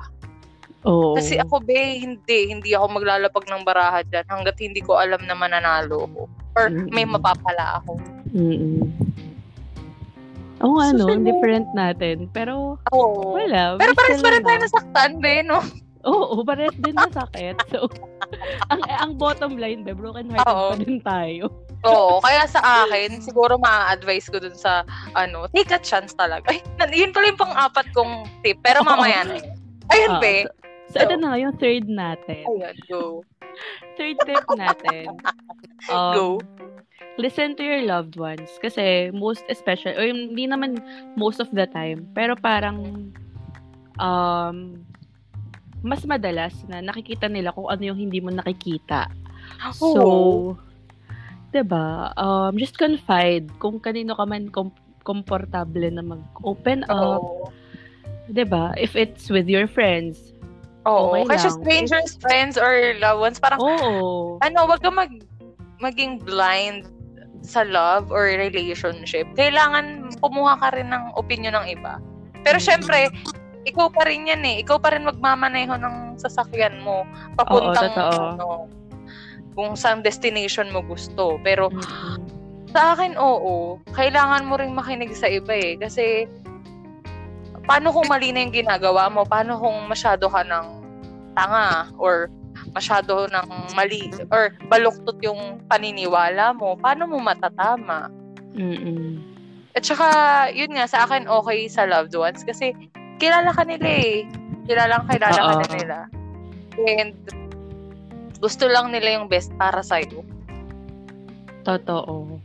[0.84, 1.16] Oo.
[1.16, 2.52] Kasi ako, be, hindi.
[2.52, 6.20] Hindi ako maglalapag ng baraha dyan hanggat hindi ko alam na mananalo ako.
[6.54, 7.16] Or may Mm-mm.
[7.16, 7.98] mapapala ako.
[8.36, 8.84] Mm-mm.
[10.64, 11.08] Oo nga, no?
[11.08, 11.24] Susunod.
[11.24, 12.16] Different natin.
[12.30, 13.36] Pero, Oo.
[13.36, 13.80] wala.
[13.80, 15.60] Pero pares pa rin tayo nasaktan, be, no?
[16.04, 17.56] Oo, pares din masakit.
[17.72, 17.88] So,
[18.72, 20.68] ang, ang bottom line, be, broken hearted Oo.
[20.72, 21.44] pa din tayo.
[21.84, 22.20] Oo.
[22.24, 24.84] Kaya sa akin, siguro ma-advise ko dun sa,
[25.16, 26.44] ano, take a chance talaga.
[26.52, 28.60] Ay, nan- yun pala yung pang-apat kong tip.
[28.60, 29.48] Pero mamaya na yun.
[29.92, 30.34] Ayun, Oo, be.
[30.94, 32.46] So, ito na yung third natin.
[32.46, 33.02] Ayun, go.
[33.98, 35.14] Third tip natin.
[35.90, 36.26] Um, Go.
[37.18, 38.50] Listen to your loved ones.
[38.58, 40.82] Kasi most especially, or hindi naman
[41.14, 43.10] most of the time, pero parang
[44.02, 44.56] um,
[45.84, 49.06] mas madalas na nakikita nila kung ano yung hindi mo nakikita.
[49.76, 50.58] So, Oo.
[51.54, 52.10] 'di ba?
[52.18, 54.74] Um, just confide kung kanino ka man kom-
[55.06, 57.46] komportable na mag-open up, Oo.
[58.26, 58.74] 'di ba?
[58.74, 60.33] If it's with your friends.
[60.84, 61.16] Oo.
[61.16, 61.56] Okay Kasi lang.
[61.60, 64.36] strangers, friends, or loved ones, parang Oo.
[64.38, 65.10] ano, wag ka mag
[65.80, 66.88] maging blind
[67.44, 69.28] sa love or relationship.
[69.36, 72.00] Kailangan kumuha ka rin ng opinion ng iba.
[72.40, 72.64] Pero Mm.
[72.64, 72.98] syempre,
[73.64, 74.60] ikaw pa rin yan eh.
[74.64, 77.04] Ikaw pa rin magmamaneho ng sasakyan mo.
[77.36, 78.24] Papuntang, totoo.
[78.36, 78.48] ano,
[79.56, 81.36] kung saan destination mo gusto.
[81.40, 82.16] Pero Mm-mm.
[82.72, 83.80] sa akin, oo.
[83.92, 85.76] Kailangan mo rin makinig sa iba eh.
[85.76, 86.24] Kasi,
[87.64, 89.24] paano kung mali na yung ginagawa mo?
[89.24, 90.66] Paano kung masyado ka ng
[91.32, 91.88] tanga?
[91.96, 92.28] Or
[92.72, 94.12] masyado ng mali?
[94.28, 96.76] Or baluktot yung paniniwala mo?
[96.78, 98.12] Paano mo matatama?
[98.54, 99.34] Mm-mm.
[99.74, 100.06] At saka,
[100.54, 102.46] yun nga, sa akin okay sa loved ones.
[102.46, 102.70] Kasi,
[103.18, 104.22] kilala ka nila eh.
[104.70, 105.58] Kilala ka Oo.
[105.58, 105.98] na nila.
[106.78, 107.18] And,
[108.38, 110.22] gusto lang nila yung best para sa'yo.
[111.66, 112.38] Totoo.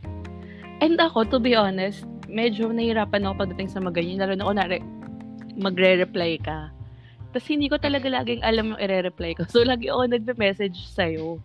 [0.80, 4.18] And ako, to be honest, medyo nahihirapan ako pagdating sa mga ganyan.
[4.26, 4.78] Lalo na kunwari,
[5.56, 6.70] magre-reply ka.
[7.30, 9.46] Tapos hindi ko talaga laging alam yung i-reply ko.
[9.52, 11.38] So, lagi ako nagpe-message sa'yo.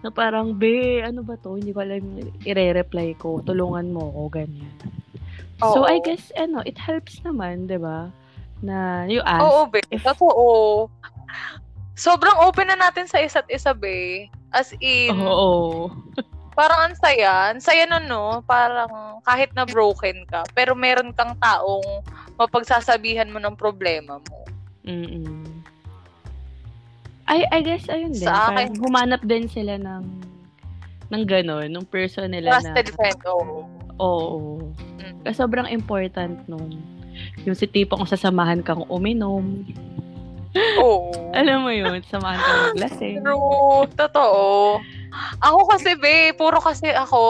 [0.00, 1.60] Na parang, be, ano ba to?
[1.60, 3.44] Hindi ko alam yung i-reply ko.
[3.44, 4.72] Tulungan mo ako, ganyan.
[5.60, 5.88] So, Oo.
[5.88, 8.08] I guess, ano, it helps naman, di ba?
[8.60, 9.44] Na you ask.
[9.44, 9.80] Oo, be.
[9.92, 10.88] if- Totoo.
[11.96, 14.28] Sobrang open na natin sa isa't isa, be.
[14.52, 15.88] As in, Oo.
[16.56, 17.52] parang ang saya.
[17.52, 18.40] Ang saya nun, no?
[18.48, 22.00] Parang kahit na broken ka, pero meron kang taong
[22.40, 24.38] mapagsasabihan mo ng problema mo.
[24.88, 25.44] Mm-mm.
[27.26, 28.24] I, I guess, ayun din.
[28.24, 30.04] Sa Parang akin- humanap din sila ng
[31.06, 33.62] ng gano'n, ng person nila Trusted friend, oo.
[33.62, 34.34] na, oo.
[34.98, 35.22] Mm.
[35.22, 36.82] Kasi sobrang important nun.
[37.46, 39.62] Yung si tipo kung sasamahan kang uminom.
[40.80, 41.32] Oo.
[41.34, 43.14] Alam mo yun, samahan kang maglasing.
[43.20, 43.84] True.
[43.96, 44.78] Totoo.
[45.42, 47.20] Ako kasi, be, puro kasi ako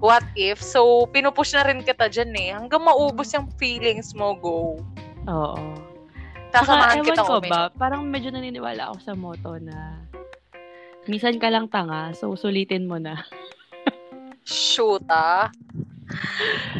[0.00, 0.60] what if.
[0.60, 2.50] So, pinupush na rin kita dyan eh.
[2.52, 4.80] Hanggang maubos yung feelings mo, go.
[5.26, 5.60] Oo.
[6.54, 10.00] Saka, Sasamahan ewan kita ko ba, parang medyo naniniwala ako sa motto na
[11.04, 13.20] minsan ka lang tanga, so sulitin mo na.
[14.46, 15.50] Shoot, ah.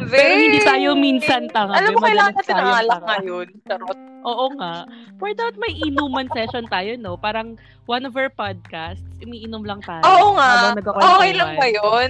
[0.07, 1.77] Pero hindi tayo minsan tanga.
[1.77, 3.47] Alam mo, kailangan natin ng tayong alak ngayon.
[3.67, 3.99] Charot.
[4.25, 4.85] Oo nga.
[5.21, 7.17] For that, may inuman session tayo, no?
[7.17, 10.01] Parang one of our podcasts, umiinom lang tayo.
[10.05, 10.73] Oo nga.
[11.17, 12.09] Okay lang ba yun?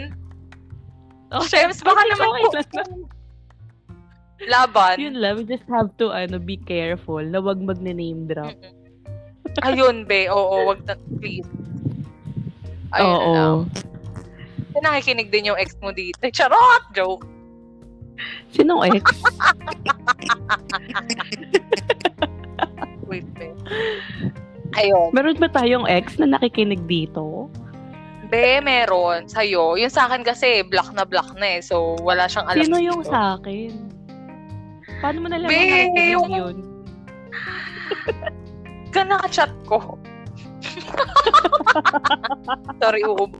[1.28, 1.68] Okay.
[1.68, 2.82] Shems, baka Okay, naman okay po.
[4.48, 4.96] Laban.
[5.02, 8.54] Yun lang, we just have to ano be careful na wag magne-name drop.
[9.66, 10.30] Ayun, be.
[10.30, 11.50] Oo, wag na, please.
[12.96, 13.52] Ayun na lang.
[13.66, 13.66] Oo.
[14.78, 16.22] Nakikinig din yung ex mo dito.
[16.30, 16.86] Charot!
[16.94, 17.26] Joke.
[18.52, 19.04] Sinong ex?
[23.08, 23.48] Wait, be.
[24.76, 25.10] Ayun.
[25.16, 27.48] Meron ba tayong ex na nakikinig dito?
[28.28, 29.32] Be, meron.
[29.32, 29.80] Sa'yo.
[29.80, 31.62] Yung sa akin kasi, black na black na eh.
[31.64, 32.64] So, wala siyang alam.
[32.68, 33.12] Sino yung dito.
[33.12, 33.72] sa akin?
[35.00, 36.56] Paano mo nalaman Be, na nakikinig yung- yun?
[38.94, 39.96] Ka naka-chat ko.
[42.82, 43.32] Sorry, uub.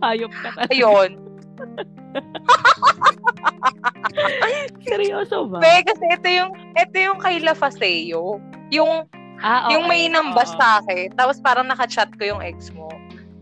[0.00, 0.72] Hayop ka talaga.
[0.72, 1.10] Ayun.
[4.86, 5.58] Seryoso ba?
[5.58, 8.40] Be, kasi ito yung, ito yung kay La Faseo.
[8.70, 9.06] Yung,
[9.44, 9.76] Ah, okay.
[9.76, 10.56] Yung may nambas Oo.
[10.56, 12.88] sa akin, tapos parang nakachat ko yung ex mo.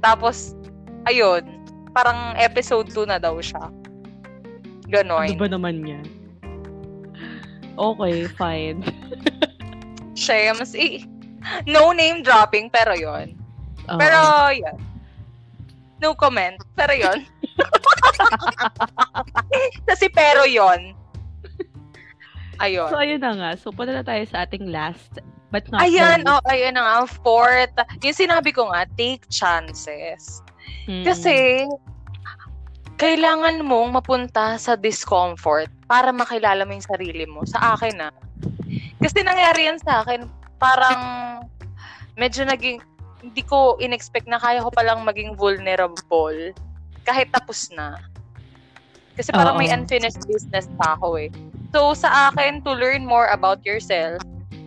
[0.02, 0.58] Tapos,
[1.06, 1.46] ayun,
[1.94, 3.70] parang episode 2 na daw siya.
[4.90, 5.30] Ganon.
[5.30, 6.02] Ano ba naman yan?
[7.78, 8.82] Okay, fine.
[10.18, 11.06] Shems, eh,
[11.70, 13.38] no name dropping, pero yon
[13.86, 13.98] Oo.
[14.02, 14.18] Pero,
[14.50, 14.76] yun.
[16.02, 16.58] No comment.
[16.74, 17.22] Pero yon
[19.88, 20.96] Kasi pero yon
[22.62, 22.88] Ayun.
[22.94, 23.50] So, ayun na nga.
[23.58, 25.18] So, punta na tayo sa ating last
[25.50, 27.10] but not Ayan, oh, ayan na nga.
[27.10, 27.74] Fourth,
[28.06, 30.38] yung sinabi ko nga, take chances.
[30.86, 31.02] Mm.
[31.02, 31.66] Kasi,
[33.02, 37.42] kailangan mong mapunta sa discomfort para makilala mo yung sarili mo.
[37.42, 38.14] Sa akin, ah.
[39.02, 40.30] Kasi nangyari yan sa akin,
[40.62, 41.02] parang
[42.14, 42.78] medyo naging,
[43.18, 46.54] hindi ko in-expect na kaya ko palang maging vulnerable
[47.02, 47.98] kahit tapos na.
[49.12, 49.76] Kasi parang may Oo.
[49.76, 51.28] unfinished business pa ako eh.
[51.76, 54.20] So, sa akin, to learn more about yourself,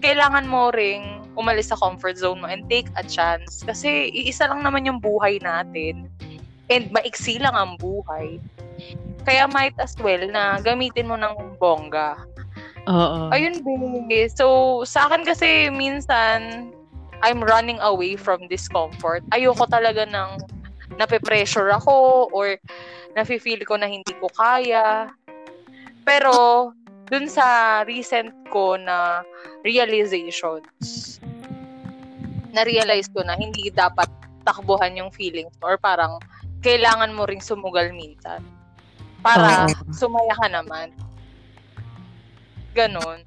[0.06, 3.66] kailangan mo ring umalis sa comfort zone mo and take a chance.
[3.66, 6.08] Kasi iisa lang naman yung buhay natin.
[6.70, 8.42] And maiksi lang ang buhay.
[9.26, 12.22] Kaya might as well na gamitin mo ng bongga.
[12.86, 13.34] Oo.
[13.34, 14.30] Ayun, be.
[14.30, 16.70] So, sa akin kasi minsan,
[17.26, 19.26] I'm running away from discomfort.
[19.34, 20.30] Ayoko talaga ng
[20.96, 22.56] nape-pressure ako or
[23.16, 25.12] nafe-feel ko na hindi ko kaya.
[26.04, 26.72] Pero,
[27.08, 29.22] dun sa recent ko na
[29.64, 31.18] realizations,
[32.56, 34.08] na-realize ko na hindi dapat
[34.48, 36.22] takbuhan yung feelings or parang
[36.62, 38.42] kailangan mo ring sumugal minsan
[39.26, 40.94] para sumaya ka naman.
[42.78, 43.26] Ganon.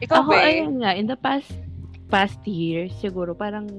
[0.00, 0.40] Ikaw Ako, ba?
[0.40, 1.52] ayun nga, in the past
[2.10, 3.70] past years, siguro, parang,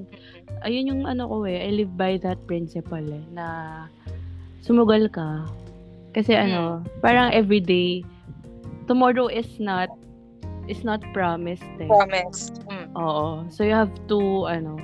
[0.64, 3.46] ayun yung ano ko eh, I live by that principle eh, na
[4.64, 5.46] sumugal ka.
[6.16, 8.02] Kasi ano, parang everyday,
[8.88, 9.92] tomorrow is not,
[10.72, 11.92] is not promised eh.
[11.92, 12.56] Promise.
[12.72, 12.88] Mm.
[12.96, 13.48] Oo.
[13.52, 14.80] So, you have to, ano,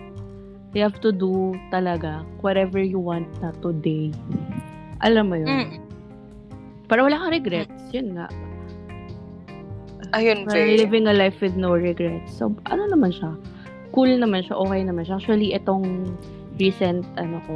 [0.76, 4.12] you have to do talaga whatever you want na today.
[5.04, 5.48] Alam mo yun?
[5.48, 5.72] Mm.
[6.88, 7.84] Para wala kang regrets.
[7.92, 8.28] Yun nga.
[10.16, 10.80] Ayun, Parang babe.
[10.80, 12.32] living a life with no regrets.
[12.32, 13.36] So, ano naman siya?
[13.92, 14.56] Cool naman siya.
[14.56, 15.20] Okay naman siya.
[15.20, 16.16] Actually, itong
[16.56, 17.54] recent, ano ko,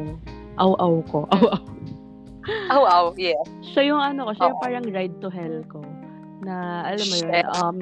[0.59, 1.25] aw-aw ko.
[2.73, 3.13] Aw-aw.
[3.13, 3.19] Wow.
[3.21, 3.37] Yeah.
[3.61, 5.79] Siya yung ano ko, siya yung parang ride to hell ko.
[6.41, 7.77] Na, alam mo yun, um,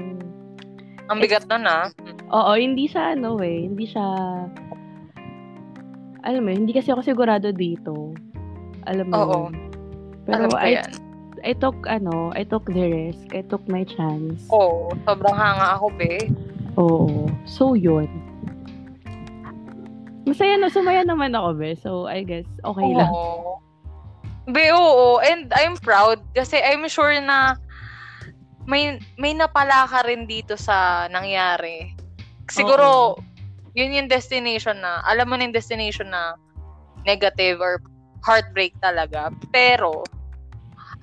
[1.09, 1.77] Ang bigat na na.
[2.29, 4.03] oo, hindi siya ano eh, hindi siya,
[6.21, 8.11] alam mo hindi kasi ako sigurado dito.
[8.85, 9.39] Alam mo Oo.
[9.47, 9.53] yun.
[10.27, 10.91] Pero Alam ko I, yan.
[11.43, 13.33] I took, ano, I took the risk.
[13.35, 14.45] I took my chance.
[14.51, 14.93] Oo.
[15.05, 16.29] sobrang hanga ako, be.
[16.77, 17.29] Oo.
[17.45, 18.07] So, yun.
[20.27, 21.71] Masaya na, sumaya naman ako, be.
[21.79, 23.09] So, I guess, okay lang.
[23.09, 23.59] Oo.
[24.49, 25.21] Be, oo.
[25.21, 27.57] And I'm proud kasi I'm sure na
[28.69, 31.93] may may napala ka rin dito sa nangyari.
[32.49, 33.17] Siguro,
[33.77, 36.33] yun yung destination na, alam mo na yung destination na
[37.05, 37.77] negative or
[38.25, 39.29] heartbreak talaga.
[39.53, 40.01] Pero,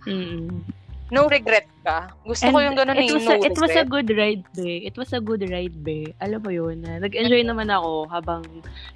[0.06, 0.62] Mm.
[1.06, 2.10] no regret ka.
[2.26, 3.90] Gusto ko And yung ganun it eh, was, no a, it was a regret.
[3.94, 4.82] good ride, be.
[4.82, 6.10] It was a good ride, be.
[6.18, 8.42] Alam mo yun, na nag-enjoy naman ako habang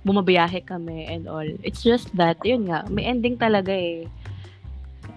[0.02, 1.46] bumabiyahe kami and all.
[1.62, 4.10] It's just that, yun nga, may ending talaga eh.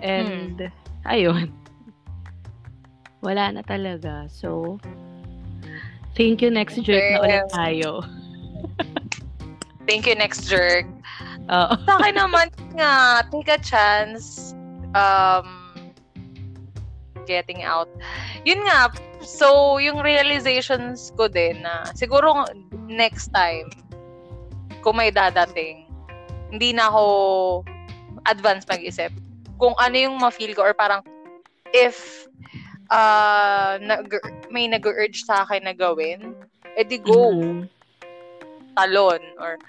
[0.06, 0.70] And,
[1.10, 1.50] ayun.
[3.26, 4.30] Wala na talaga.
[4.30, 4.78] So,
[6.14, 8.04] thank you next jerk na ulit tayo.
[9.88, 10.88] Thank you, next jerk.
[11.52, 11.76] Oo.
[11.84, 12.48] Sa akin naman
[12.80, 14.56] nga, take a chance
[14.96, 15.63] um,
[17.26, 17.90] getting out.
[18.44, 18.92] Yun nga,
[19.24, 22.48] so yung realizations ko din na siguro
[22.88, 23.68] next time,
[24.84, 25.88] kung may dadating,
[26.52, 27.04] hindi na ako
[28.28, 29.12] advance mag-isip.
[29.58, 31.02] Kung ano yung ma-feel ko or parang
[31.72, 32.28] if
[32.92, 34.12] uh, nag,
[34.52, 36.36] may nag-urge sa akin na gawin,
[36.78, 37.70] edi go Mhm.
[38.74, 39.62] talon or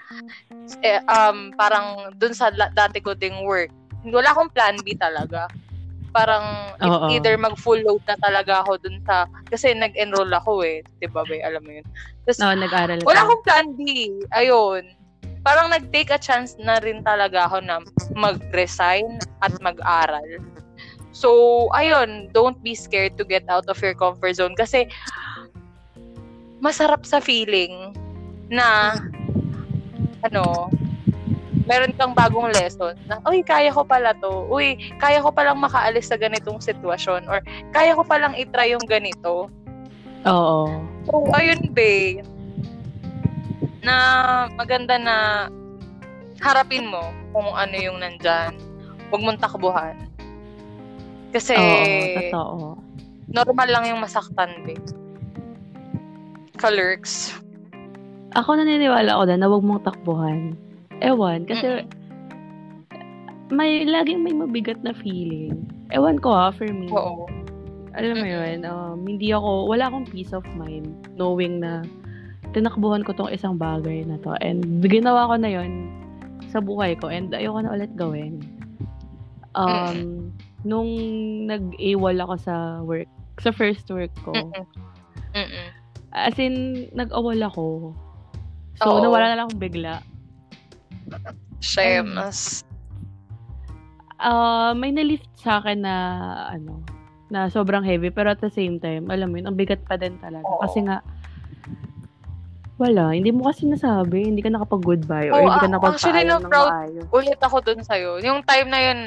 [0.81, 3.69] eh, um parang dun sa la- dati ko ding work
[4.01, 5.45] wala akong plan B talaga
[6.15, 7.11] parang it's Oo.
[7.11, 11.27] either mag full load na talaga ako dun sa kasi nag-enroll ako eh 'di ba
[11.27, 11.85] ba alam mo yun.
[12.23, 13.25] Tapos, No, nag-aral wala ka.
[13.27, 13.81] akong plan B.
[14.31, 14.83] Ayun.
[15.43, 17.83] Parang nag-take a chance na rin talaga ako na
[18.15, 20.25] mag-resign at mag-aral.
[21.11, 21.29] So
[21.71, 24.55] ayun don't be scared to get out of your comfort zone.
[24.57, 24.87] Kasi
[26.59, 27.93] masarap sa feeling
[28.49, 28.97] na
[30.25, 30.71] ano,
[31.65, 34.45] meron kang bagong lesson na, uy, kaya ko pala to.
[34.47, 37.41] Uy, kaya ko palang makaalis sa ganitong sitwasyon or
[37.73, 39.49] kaya ko palang itry yung ganito.
[40.25, 40.61] Oo.
[41.05, 42.21] So, ayun, be,
[43.85, 43.95] na
[44.57, 45.15] maganda na
[46.41, 48.57] harapin mo kung ano yung nandyan.
[49.09, 49.97] Huwag mong takbuhan.
[51.29, 52.57] Kasi, Oo, totoo.
[53.29, 54.77] normal lang yung masaktan, be.
[56.55, 57.35] Kalurks.
[58.35, 60.59] ako naniniwala ako na na huwag mong takbuhan.
[61.03, 61.83] Ewan, kasi
[63.51, 65.67] may laging may mabigat na feeling.
[65.93, 66.89] Ewan ko ha, for me.
[66.89, 67.27] Oo.
[67.95, 71.87] Alam mo yun, um, hindi ako, wala akong peace of mind knowing na
[72.51, 74.35] tinakbuhan ko tong isang bagay na to.
[74.43, 75.91] And ginawa ko na yun
[76.51, 78.43] sa buhay ko and ayoko na ulit gawin.
[79.55, 80.31] Um,
[80.67, 80.91] nung
[81.47, 83.07] nag-AWOL ako sa work,
[83.39, 84.65] sa first work ko, Mm-mm.
[85.31, 85.67] Mm-mm.
[86.11, 87.95] as in, nag-awol ako.
[88.83, 88.99] So, Oo.
[88.99, 90.03] nawala na lang akong bigla.
[91.59, 92.63] Shames.
[94.15, 95.95] Ah, may na-lift sa akin na,
[96.49, 96.79] ano,
[97.27, 100.15] na sobrang heavy, pero at the same time, alam mo yun, ang bigat pa din
[100.21, 100.45] talaga.
[100.45, 100.61] Oo.
[100.63, 101.03] Kasi nga,
[102.79, 106.39] wala, hindi mo kasi nasabi, hindi ka nakapag-goodbye, or Oo, hindi ka ah, actually, no,
[106.43, 107.07] proud maayos.
[107.11, 108.19] Ulit ako dun sa'yo.
[108.23, 108.99] Yung time na yun,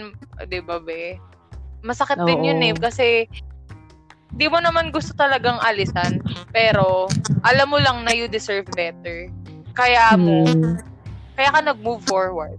[0.48, 1.20] di ba, be?
[1.84, 2.48] Masakit din Oo.
[2.48, 2.74] yun eh.
[2.74, 3.28] Kasi,
[4.34, 6.20] di mo naman gusto talagang alisan.
[6.50, 7.06] Pero,
[7.44, 9.30] alam mo lang na you deserve better.
[9.76, 10.80] Kaya mo, Hmm.
[11.38, 12.58] Kaya ka nag-move forward.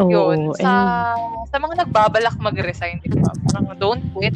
[0.00, 0.56] Oo, yun.
[0.56, 0.72] Sa,
[1.12, 3.28] and- sa mga nagbabalak mag-resign, di ba?
[3.52, 4.32] Parang don't quit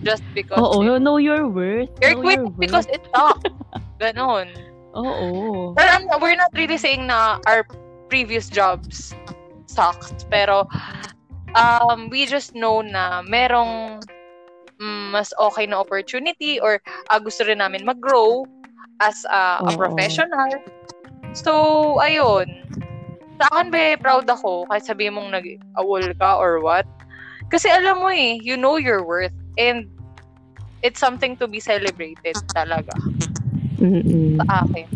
[0.00, 1.92] just because oo, it- know your worth.
[2.00, 2.96] you're know quitting your because worth.
[2.96, 3.52] it sucks.
[4.00, 4.48] Ganon.
[4.96, 5.76] Oo.
[5.76, 7.68] Well, I'm, we're not really saying na our
[8.08, 9.12] previous jobs
[9.68, 10.24] sucks.
[10.32, 10.64] Pero,
[11.52, 14.00] um, we just know na merong
[14.80, 16.80] mm, mas okay na opportunity or
[17.12, 18.48] ah, gusto rin namin mag-grow
[19.04, 19.76] as a, a Oo.
[19.76, 20.48] professional.
[21.34, 22.46] So, ayun.
[23.36, 26.86] Sa akin, be, proud ako kahit sabihin mong nag-awol ka or what.
[27.52, 29.86] Kasi alam mo eh, you know your worth and
[30.82, 32.92] it's something to be celebrated talaga
[33.78, 34.40] Mm-mm.
[34.42, 34.86] sa akin.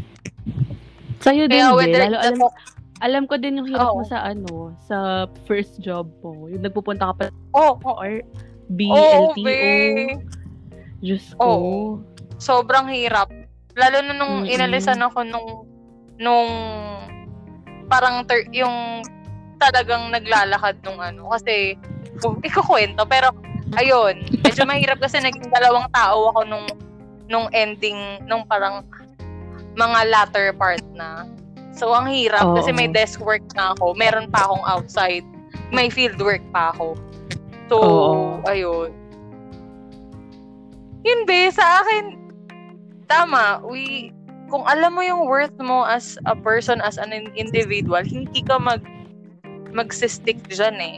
[1.21, 2.39] Sa'yo din, Kaya whether Lalo, alam,
[3.01, 4.09] alam ko din yung hirap mo Oo.
[4.09, 6.49] sa ano, sa first job mo.
[6.49, 8.25] Yung nagpupunta ka pa oh, oh, or oh,
[8.73, 9.37] BLTO.
[9.37, 9.59] be.
[11.01, 11.45] Diyos ko.
[11.45, 11.75] Oo.
[12.41, 13.29] sobrang hirap.
[13.77, 14.53] Lalo na nung Mm-mm.
[14.53, 15.49] inalisan ako nung
[16.21, 16.53] nung
[17.89, 19.03] parang ter- yung
[19.57, 21.33] talagang naglalakad nung ano.
[21.33, 21.75] Kasi
[22.45, 23.33] ikukwento pero
[23.81, 26.67] ayun medyo mahirap kasi naging dalawang tao ako nung
[27.31, 27.97] nung ending
[28.29, 28.85] nung parang
[29.75, 31.25] mga latter part na.
[31.73, 32.57] So ang hirap Oo.
[32.61, 33.97] kasi may desk work na ako.
[33.97, 35.25] Meron pa akong outside.
[35.71, 36.99] May field work pa ako.
[37.71, 38.17] So Oo.
[38.51, 38.91] ayun.
[41.01, 42.19] Yun be, sa akin,
[43.09, 44.13] tama, we,
[44.51, 48.83] kung alam mo yung worth mo as a person, as an individual, hindi ka mag,
[49.71, 50.97] magsistick dyan eh.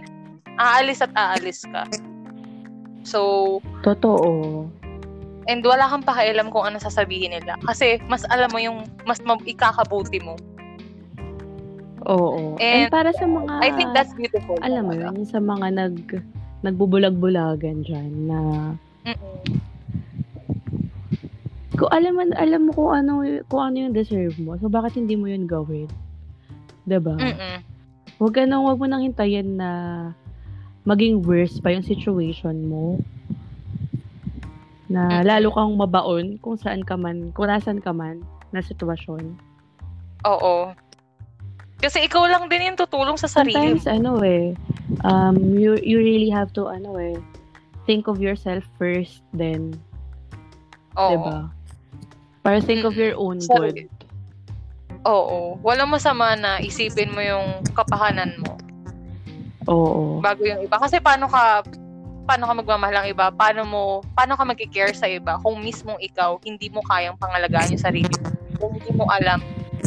[0.56, 1.84] Aalis at aalis ka.
[3.04, 4.66] So, Totoo.
[5.50, 7.60] and wala kang pakialam kung ano sasabihin nila.
[7.66, 10.34] Kasi, mas alam mo yung, mas mab- ikakabuti mo.
[12.08, 12.56] Oo.
[12.58, 14.56] And, And, para sa mga, I think that's beautiful.
[14.64, 15.96] alam mo yun, yung sa mga nag,
[16.62, 18.40] nagbubulag-bulagan dyan na,
[19.06, 19.34] Mm-mm.
[21.72, 25.28] Kung alam, alam mo kung ano, kung ano yung deserve mo, so bakit hindi mo
[25.28, 25.88] yun gawin?
[26.84, 27.16] 'Di ba?
[27.16, 27.56] Mm-mm.
[28.20, 29.70] Huwag ka nang, huwag mo nang hintayin na
[30.86, 32.98] maging worse pa yung situation mo.
[34.92, 38.20] Na lalo kang mabaon kung saan ka man, kung nasan ka man
[38.52, 39.34] na sitwasyon.
[40.28, 40.76] Oo.
[41.82, 44.54] Kasi ikaw lang din yung tutulong sa sarili Sometimes, ano eh,
[45.02, 47.18] um, you, you really have to, ano eh,
[47.90, 49.74] think of yourself first, then,
[50.94, 51.10] Oo.
[51.10, 51.38] diba?
[52.42, 53.86] Para think of your own Sorry.
[53.86, 54.02] good.
[55.06, 55.58] Oo.
[55.62, 58.58] Walang masama na isipin mo yung kapakanan mo
[59.70, 60.18] Oo.
[60.18, 60.78] bago yung iba.
[60.78, 61.62] Kasi paano ka
[62.26, 63.30] paano ka magmamahal ng iba?
[63.34, 63.82] Paano mo
[64.14, 68.30] paano ka magki-care sa iba kung mismong ikaw hindi mo kayang pangalagaan yung sarili mo?
[68.58, 69.42] Kung hindi mo alam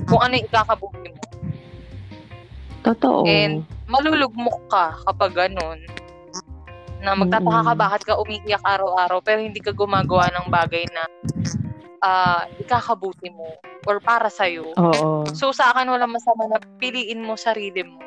[0.08, 1.24] kung ano yung ikakabuti mo.
[2.84, 3.24] Totoo.
[3.28, 5.80] And malulugmok ka kapag ganun.
[7.04, 11.04] Na magtataka ka bakit ka umiiyak araw-araw pero hindi ka gumagawa ng bagay na
[12.02, 14.74] ah, ikakabuti mo or para sa'yo.
[14.76, 15.24] Oo.
[15.38, 18.02] So sa akin wala masama na piliin mo sarili mo.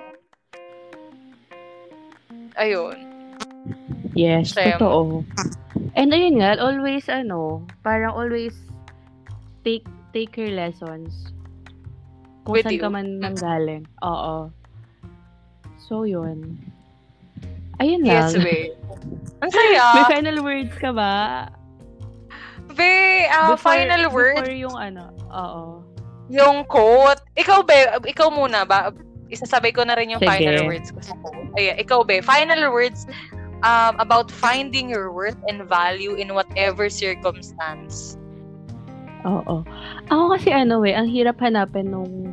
[2.59, 2.99] Ayun.
[4.19, 4.75] Yes, Same.
[4.77, 5.23] totoo.
[5.95, 8.55] And ayun nga, always ano, parang always
[9.63, 11.31] take take your lessons.
[12.43, 12.83] Kung With saan you.
[12.83, 13.87] ka man nanggaling.
[14.03, 14.51] Oo.
[15.79, 16.59] So, yun.
[17.79, 18.43] Ayun Yes, lang.
[18.43, 18.59] be.
[19.45, 19.85] Ang saya.
[19.95, 21.47] May final words ka ba?
[22.79, 25.83] Be, ah, Before- final word, Before yung ano, oo.
[26.31, 27.19] yung quote.
[27.35, 27.75] Ikaw, be,
[28.07, 28.95] ikaw muna ba?
[29.29, 30.31] Isasabay ko na rin yung Sige.
[30.31, 31.51] final words ko sa quote.
[31.59, 32.23] Ayan, ikaw, be.
[32.23, 33.05] Final words
[33.67, 38.15] um, about finding your worth and value in whatever circumstance.
[39.27, 39.67] Oo.
[40.09, 42.31] Ako kasi ano eh, ang hirap hanapin nung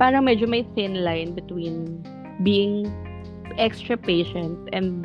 [0.00, 2.00] parang medyo may thin line between
[2.40, 2.88] being
[3.60, 5.04] extra patient and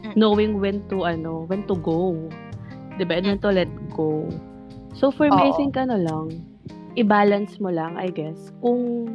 [0.00, 0.16] Mm.
[0.16, 2.16] knowing when to ano, when to go.
[3.00, 3.16] 'Di ba?
[3.16, 4.28] And to let go.
[4.92, 5.56] So for me, I Oo.
[5.56, 6.44] think ano lang,
[7.00, 8.52] i-balance mo lang, I guess.
[8.60, 9.08] Kung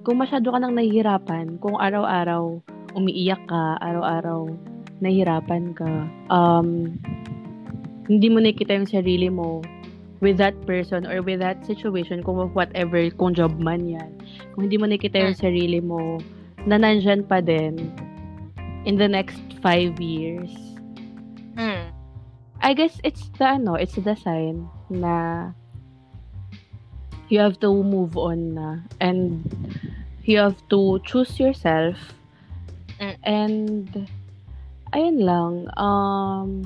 [0.00, 2.64] kung masyado ka nang nahihirapan, kung araw-araw
[2.96, 4.48] umiiyak ka, araw-araw
[5.04, 6.96] nahihirapan ka, um,
[8.08, 9.60] hindi mo nakikita yung sarili mo
[10.24, 14.08] with that person or with that situation, kung whatever, kung job man yan.
[14.56, 16.16] Kung hindi mo nakikita yung sarili mo
[16.64, 17.92] na nandyan pa din
[18.88, 20.48] in the next five years,
[21.54, 21.93] Mm.
[22.64, 25.52] I guess it's the ano, it's the sign na
[27.28, 28.80] you have to move on na.
[29.04, 29.44] And
[30.24, 32.00] you have to choose yourself.
[32.94, 33.16] Mm.
[33.26, 33.88] and
[34.94, 36.62] ayun lang um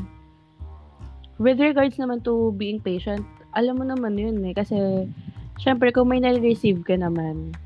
[1.41, 3.25] with regards naman to being patient
[3.57, 4.53] alam mo naman yun eh.
[4.53, 5.09] Kasi
[5.57, 7.57] syempre kung may na-receive ka naman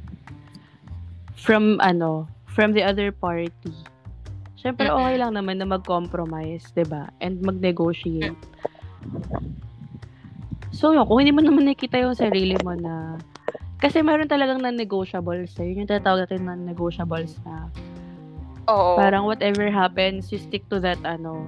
[1.34, 3.50] from ano from the other party
[4.62, 4.96] syempre Mm-mm.
[5.02, 8.38] okay lang naman na mag-compromise ba and mag-negotiate
[10.72, 13.20] So, yun, kung hindi mo naman nakita yung sarili mo na
[13.78, 15.68] kasi meron talagang non-negotiables eh.
[15.68, 17.68] Yun yung tatawag natin non-negotiables na
[18.66, 18.96] Oo.
[18.96, 21.46] parang whatever happens, you stick to that ano,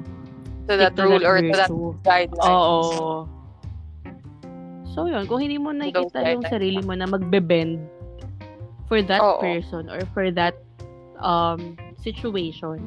[0.69, 1.91] to that stick rule or to that virtue.
[2.05, 2.47] guideline.
[2.47, 3.27] Oo.
[4.95, 6.53] So, yun, kung hindi mo those yung guidelines.
[6.53, 7.81] sarili mo na magbe-bend
[8.87, 9.41] for that Oo.
[9.41, 10.55] person or for that
[11.19, 11.75] um
[12.05, 12.79] situation,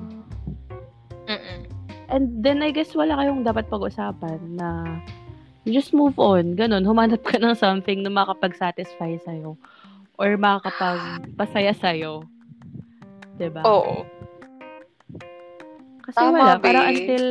[1.27, 1.67] Mm-mm.
[2.07, 4.99] And then, I guess, wala kayong dapat pag-usapan na
[5.67, 6.55] you just move on.
[6.55, 9.59] Ganon, humanap ka ng something na makakapag-satisfy sa'yo
[10.15, 12.23] or makakapagpasaya sa'yo.
[13.35, 13.61] 'Di ba?
[13.67, 14.07] Oo.
[16.07, 16.55] Kasi Tama, wala.
[16.55, 16.63] be.
[16.63, 17.25] Parang until,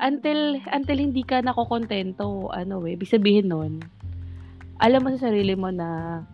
[0.00, 0.38] until,
[0.72, 3.84] until hindi ka nakokontento, ano eh, ibig sabihin nun,
[4.80, 6.24] alam mo sa sarili mo na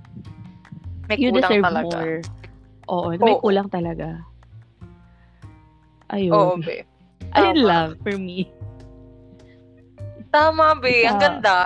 [1.10, 1.90] May you deserve talaga.
[1.90, 2.22] more.
[2.88, 3.42] Oo, may Oo.
[3.44, 4.24] kulang talaga.
[6.08, 6.32] Ayun.
[6.32, 6.88] Oo, be.
[7.36, 7.68] Ayun tama.
[7.68, 8.48] lang, for me.
[10.28, 11.04] Tama, be.
[11.04, 11.20] Ang Ah.
[11.20, 11.58] ganda.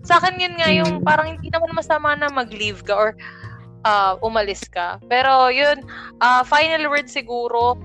[0.00, 1.04] Sa akin yun nga yung Mm.
[1.04, 3.10] parang hindi naman masama na mag-leave ka or
[3.82, 4.98] ah, umalis ka.
[5.06, 5.78] Pero yun,
[6.18, 7.78] ah, final word siguro,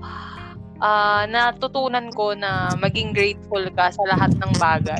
[0.82, 4.98] ah, natutunan ko na maging grateful ka sa lahat ng bagay.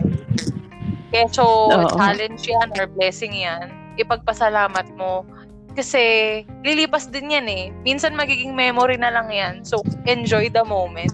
[1.11, 1.99] Keso Oo.
[1.99, 3.67] challenge yan or blessing yan,
[3.99, 5.27] ipagpasalamat mo.
[5.73, 6.03] Kasi
[6.61, 7.73] lilipas din yan eh.
[7.81, 9.55] Minsan magiging memory na lang yan.
[9.65, 11.13] So, enjoy the moment.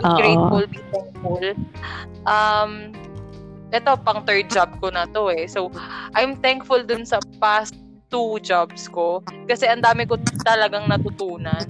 [0.00, 0.16] Be Oo.
[0.20, 1.44] grateful, be thankful.
[2.28, 2.92] Um,
[3.72, 5.48] ito, pang third job ko na to eh.
[5.48, 5.72] So,
[6.12, 7.74] I'm thankful dun sa past
[8.12, 9.24] two jobs ko.
[9.48, 11.64] Kasi ang dami ko talagang natutunan.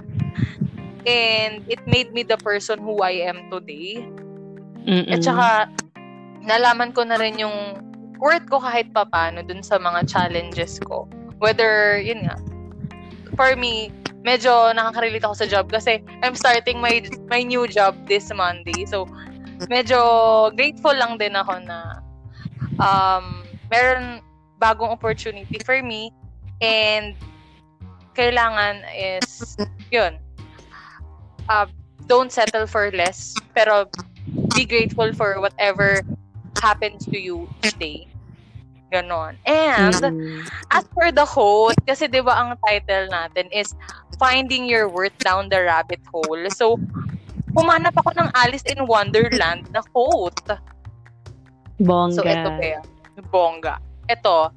[1.05, 4.03] And it made me the person who I am today.
[4.83, 5.15] Mm-mm.
[5.15, 5.47] At saka,
[6.45, 7.79] nalaman ko na rin yung
[8.21, 11.09] worth ko kahit papano dun sa mga challenges ko.
[11.45, 12.41] Whether, yun nga,
[13.37, 13.93] for me,
[14.25, 18.89] medyo nakaka-relate ako sa job kasi I'm starting my my new job this Monday.
[18.89, 19.05] So,
[19.69, 20.01] medyo
[20.57, 22.01] grateful lang din ako na
[22.81, 24.25] um, meron
[24.59, 26.11] bagong opportunity for me
[26.61, 27.15] and
[28.15, 29.59] kailangan is
[29.91, 30.15] yun
[31.51, 31.67] uh,
[32.07, 33.87] don't settle for less pero
[34.55, 35.99] be grateful for whatever
[36.63, 38.07] happens to you each day
[38.93, 40.45] ganon and Mm-mm.
[40.71, 43.73] as for the quote, kasi di ba ang title natin is
[44.21, 46.47] Finding Your Worth Down the Rabbit Hole.
[46.53, 46.79] So,
[47.55, 50.59] humanap ako ng Alice in Wonderland na quote.
[51.81, 52.15] Bongga.
[52.15, 52.79] So, ito kaya.
[53.31, 53.75] Bongga.
[54.07, 54.51] Ito.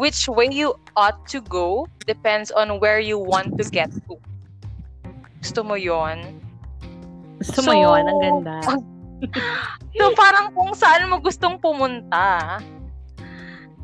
[0.00, 4.16] Which way you ought to go depends on where you want to get to.
[5.40, 6.40] Gusto mo yon?
[7.38, 8.02] Gusto mo So, yun?
[8.06, 8.56] Ang ganda.
[10.00, 12.56] So, parang kung saan mo gustong pumunta.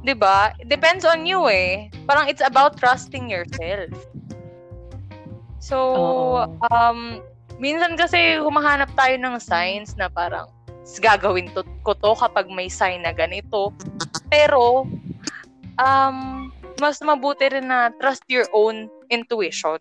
[0.04, 0.52] 'Di ba?
[0.66, 1.88] Depends on you eh.
[2.04, 3.92] Parang it's about trusting yourself.
[5.58, 6.46] So, Oo.
[6.70, 7.18] um,
[7.58, 10.46] minsan kasi humahanap tayo ng signs na parang
[10.86, 13.74] "S- gagawin to, ko to kapag may sign na ganito.
[14.30, 14.86] Pero,
[15.80, 16.18] um,
[16.78, 19.80] mas mabuti rin na trust your own intuition.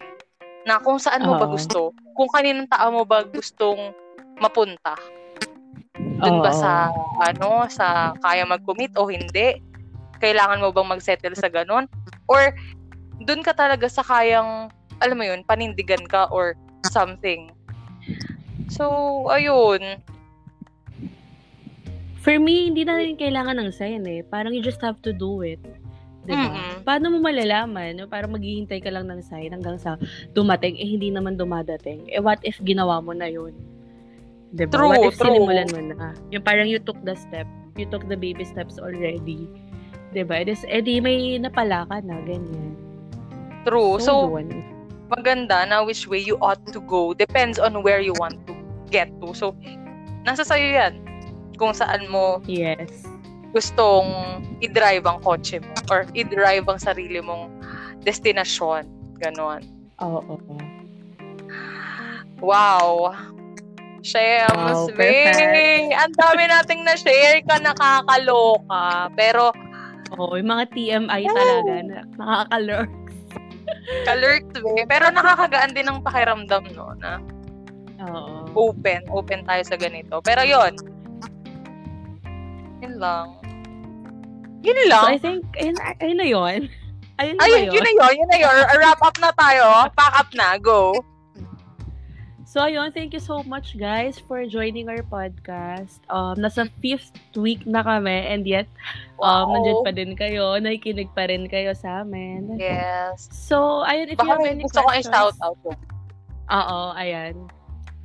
[0.66, 1.54] Na kung saan mo ba Oo.
[1.54, 1.94] gusto.
[2.18, 3.94] Kung kaninong tao mo ba gustong
[4.42, 4.98] mapunta.
[5.96, 6.90] Doon ba sa,
[7.22, 9.62] ano, sa kaya mag-commit o hindi?
[10.20, 11.86] Kailangan mo bang mag-settle sa ganun?
[12.28, 12.54] Or,
[13.24, 16.56] doon ka talaga sa kayang, alam mo yun, panindigan ka or
[16.92, 17.52] something.
[18.72, 20.02] So, ayun.
[22.26, 24.26] For me, hindi na rin kailangan ng sign eh.
[24.26, 25.62] Parang you just have to do it.
[26.26, 26.42] Diba?
[26.42, 26.82] Mm-mm.
[26.82, 28.02] Paano mo malalaman?
[28.02, 28.10] No?
[28.10, 29.94] Parang maghihintay ka lang ng sign hanggang sa
[30.34, 32.10] dumating, eh hindi naman dumadating.
[32.10, 33.54] Eh what if ginawa mo na yun?
[34.58, 34.74] Diba?
[34.74, 35.30] True, what if true.
[35.30, 36.18] sinimulan mo na?
[36.34, 37.46] Yung parang you took the step.
[37.78, 39.46] You took the baby steps already.
[40.16, 40.40] Diba?
[40.40, 42.72] Eh, dis- eh di may napala ka na, ganyan.
[43.68, 44.00] True.
[44.00, 44.64] So, yun.
[45.06, 48.56] maganda na which way you ought to go depends on where you want to
[48.90, 49.36] get to.
[49.36, 49.54] So,
[50.24, 51.04] nasa sayo yan.
[51.56, 53.08] kung saan mo Yes.
[53.56, 54.12] gustong
[54.60, 57.48] i-drive ang kotse mo or i-drive ang sarili mong
[58.04, 58.84] destinasyon.
[59.16, 59.64] Ganon.
[60.04, 60.36] Oo.
[62.44, 63.16] Wow.
[64.04, 65.32] Shams, Wow, May.
[65.32, 65.98] perfect.
[65.98, 69.10] Ang dami nating na-share ka, nakakaloka.
[69.18, 69.50] Pero,
[70.14, 71.34] Oo, yung mga TMI Oh.
[71.34, 71.72] talaga.
[71.82, 72.86] Na, nakakalor.
[74.06, 74.86] kalurk, May.
[74.86, 76.94] Pero nakakagaan din ng pakiramdam, no?
[77.02, 77.18] Na
[78.06, 78.46] Oo.
[78.70, 79.02] open.
[79.10, 80.22] Open tayo sa ganito.
[80.22, 80.74] Pero yon
[82.82, 83.28] Yun lang.
[84.62, 85.06] Yun So, lang.
[85.08, 86.60] I think, ayun, ayun na yun.
[87.16, 88.14] Ayun na Ayun, ba yun na yun.
[88.20, 88.54] Yun na yun.
[88.76, 89.66] Wrap up na tayo.
[89.96, 90.60] Pack up na.
[90.60, 91.00] Go.
[92.56, 96.00] So, ayun, thank you so much, guys, for joining our podcast.
[96.08, 98.72] Um, nasa fifth week na kami, and yet,
[99.20, 99.60] um, Wow.
[99.60, 102.56] nandyan pa din kayo, nakikinig pa rin kayo sa amin.
[102.56, 103.28] Yes.
[103.28, 105.60] So, ayun, if you Baka have may any gusto ko questions, i-shout out.
[106.48, 107.36] Oo, ayan.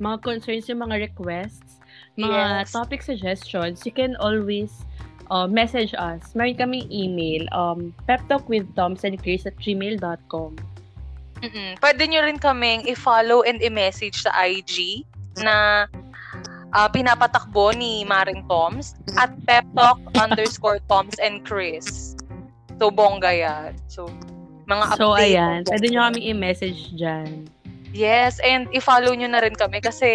[0.03, 1.79] Mga concerns, yung mga requests,
[2.19, 2.75] mga Yes.
[2.75, 4.83] topic suggestions, you can always
[5.31, 6.35] uh, message us.
[6.35, 10.59] Meron kaming email, um, peptalkwithtoms at gmail.com.
[11.41, 11.77] Mm-mm.
[11.81, 15.05] Pwede nyo rin kaming i-follow and i-message sa IG
[15.41, 15.85] na
[16.71, 22.13] ah, pinapatakbo ni Maring Toms at peptalk underscore Toms and Chris.
[22.77, 23.71] So, bongga yan.
[23.89, 24.09] So,
[24.65, 25.37] mga So, update.
[25.37, 25.59] ayan.
[25.65, 27.45] Pwede nyo kaming i-message dyan.
[27.91, 30.09] Yes, and i-follow nyo na rin kami kasi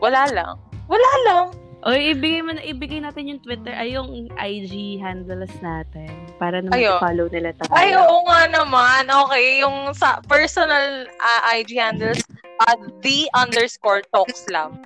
[0.00, 0.56] wala lang.
[0.88, 1.44] Wala lang.
[1.80, 6.12] O, ibigay, mo ibigay natin yung Twitter, ay yung IG handles natin.
[6.36, 7.00] Para naman Ayun.
[7.00, 7.72] i-follow nila tayo.
[7.72, 9.08] Ay, oo nga naman.
[9.08, 12.20] Okay, yung sa personal ah, IG handles,
[12.68, 14.84] uh, the underscore talkslam.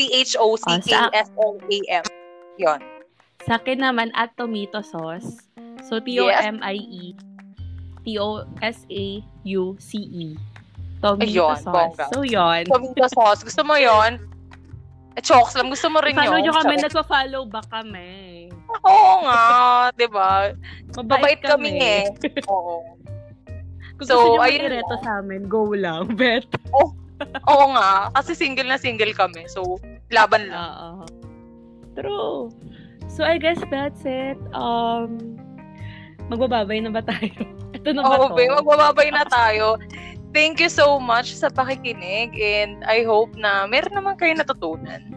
[0.00, 2.04] T-H-O-C-K-S-O-A-M.
[2.56, 2.80] Yun.
[3.44, 5.44] Sa akin naman, at tomato sauce.
[5.84, 7.20] So, T-O-M-I-E.
[8.08, 9.28] T-O-S-A-U-C-E.
[11.04, 11.68] Tomato Ayun, sauce.
[11.68, 12.08] bongga.
[12.16, 12.64] So, yon.
[12.64, 13.44] Tomato sauce.
[13.44, 14.16] Gusto mo yon?
[15.18, 16.46] Eh, Chokslam, gusto mo rin Follow yun?
[16.46, 18.46] nyo kami, nagpa-follow back kami.
[18.86, 19.42] Oo nga,
[19.90, 20.54] di ba?
[20.94, 22.04] Mabait, Mabait kami eh.
[22.52, 22.94] Oo.
[23.98, 26.06] Kung So, gusto nyo ayun mag-ireto sa amin, go lang.
[26.18, 26.46] Bet.
[27.50, 29.44] Oo nga, kasi single na single kami.
[29.50, 29.76] So,
[30.08, 30.62] laban lang.
[30.62, 30.90] Oo.
[31.98, 32.38] True.
[33.10, 34.38] So, I guess that's it.
[34.54, 35.36] Um,
[36.30, 37.34] magbababay na ba tayo?
[37.76, 38.38] Ito na ba Oo, to?
[38.38, 39.74] babe, magbababay na tayo.
[40.30, 45.10] Thank you so much sa pakikinig and I hope na meron naman kayo natutunan.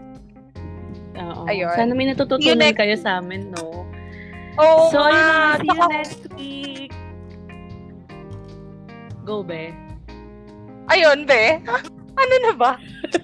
[1.13, 1.45] Oo.
[1.45, 1.75] Ayun.
[1.77, 3.85] Sana may natututunan next- kayo sa amin, no?
[4.57, 5.57] Oo so, ayun nga.
[5.57, 6.93] See you next week.
[9.25, 9.73] Go, be.
[10.89, 11.61] Ayun, be.
[12.21, 12.71] ano na ba?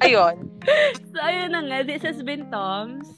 [0.06, 0.46] Ayun.
[1.10, 1.82] So, ayun na nga.
[1.82, 3.10] This has been Tom's.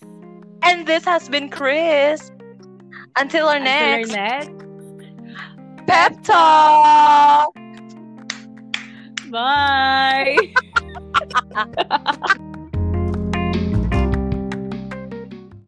[0.64, 2.32] And this has been Chris.
[3.20, 4.56] Until our Until our next next.
[5.84, 7.61] Pep Talk!
[9.32, 10.36] Bye.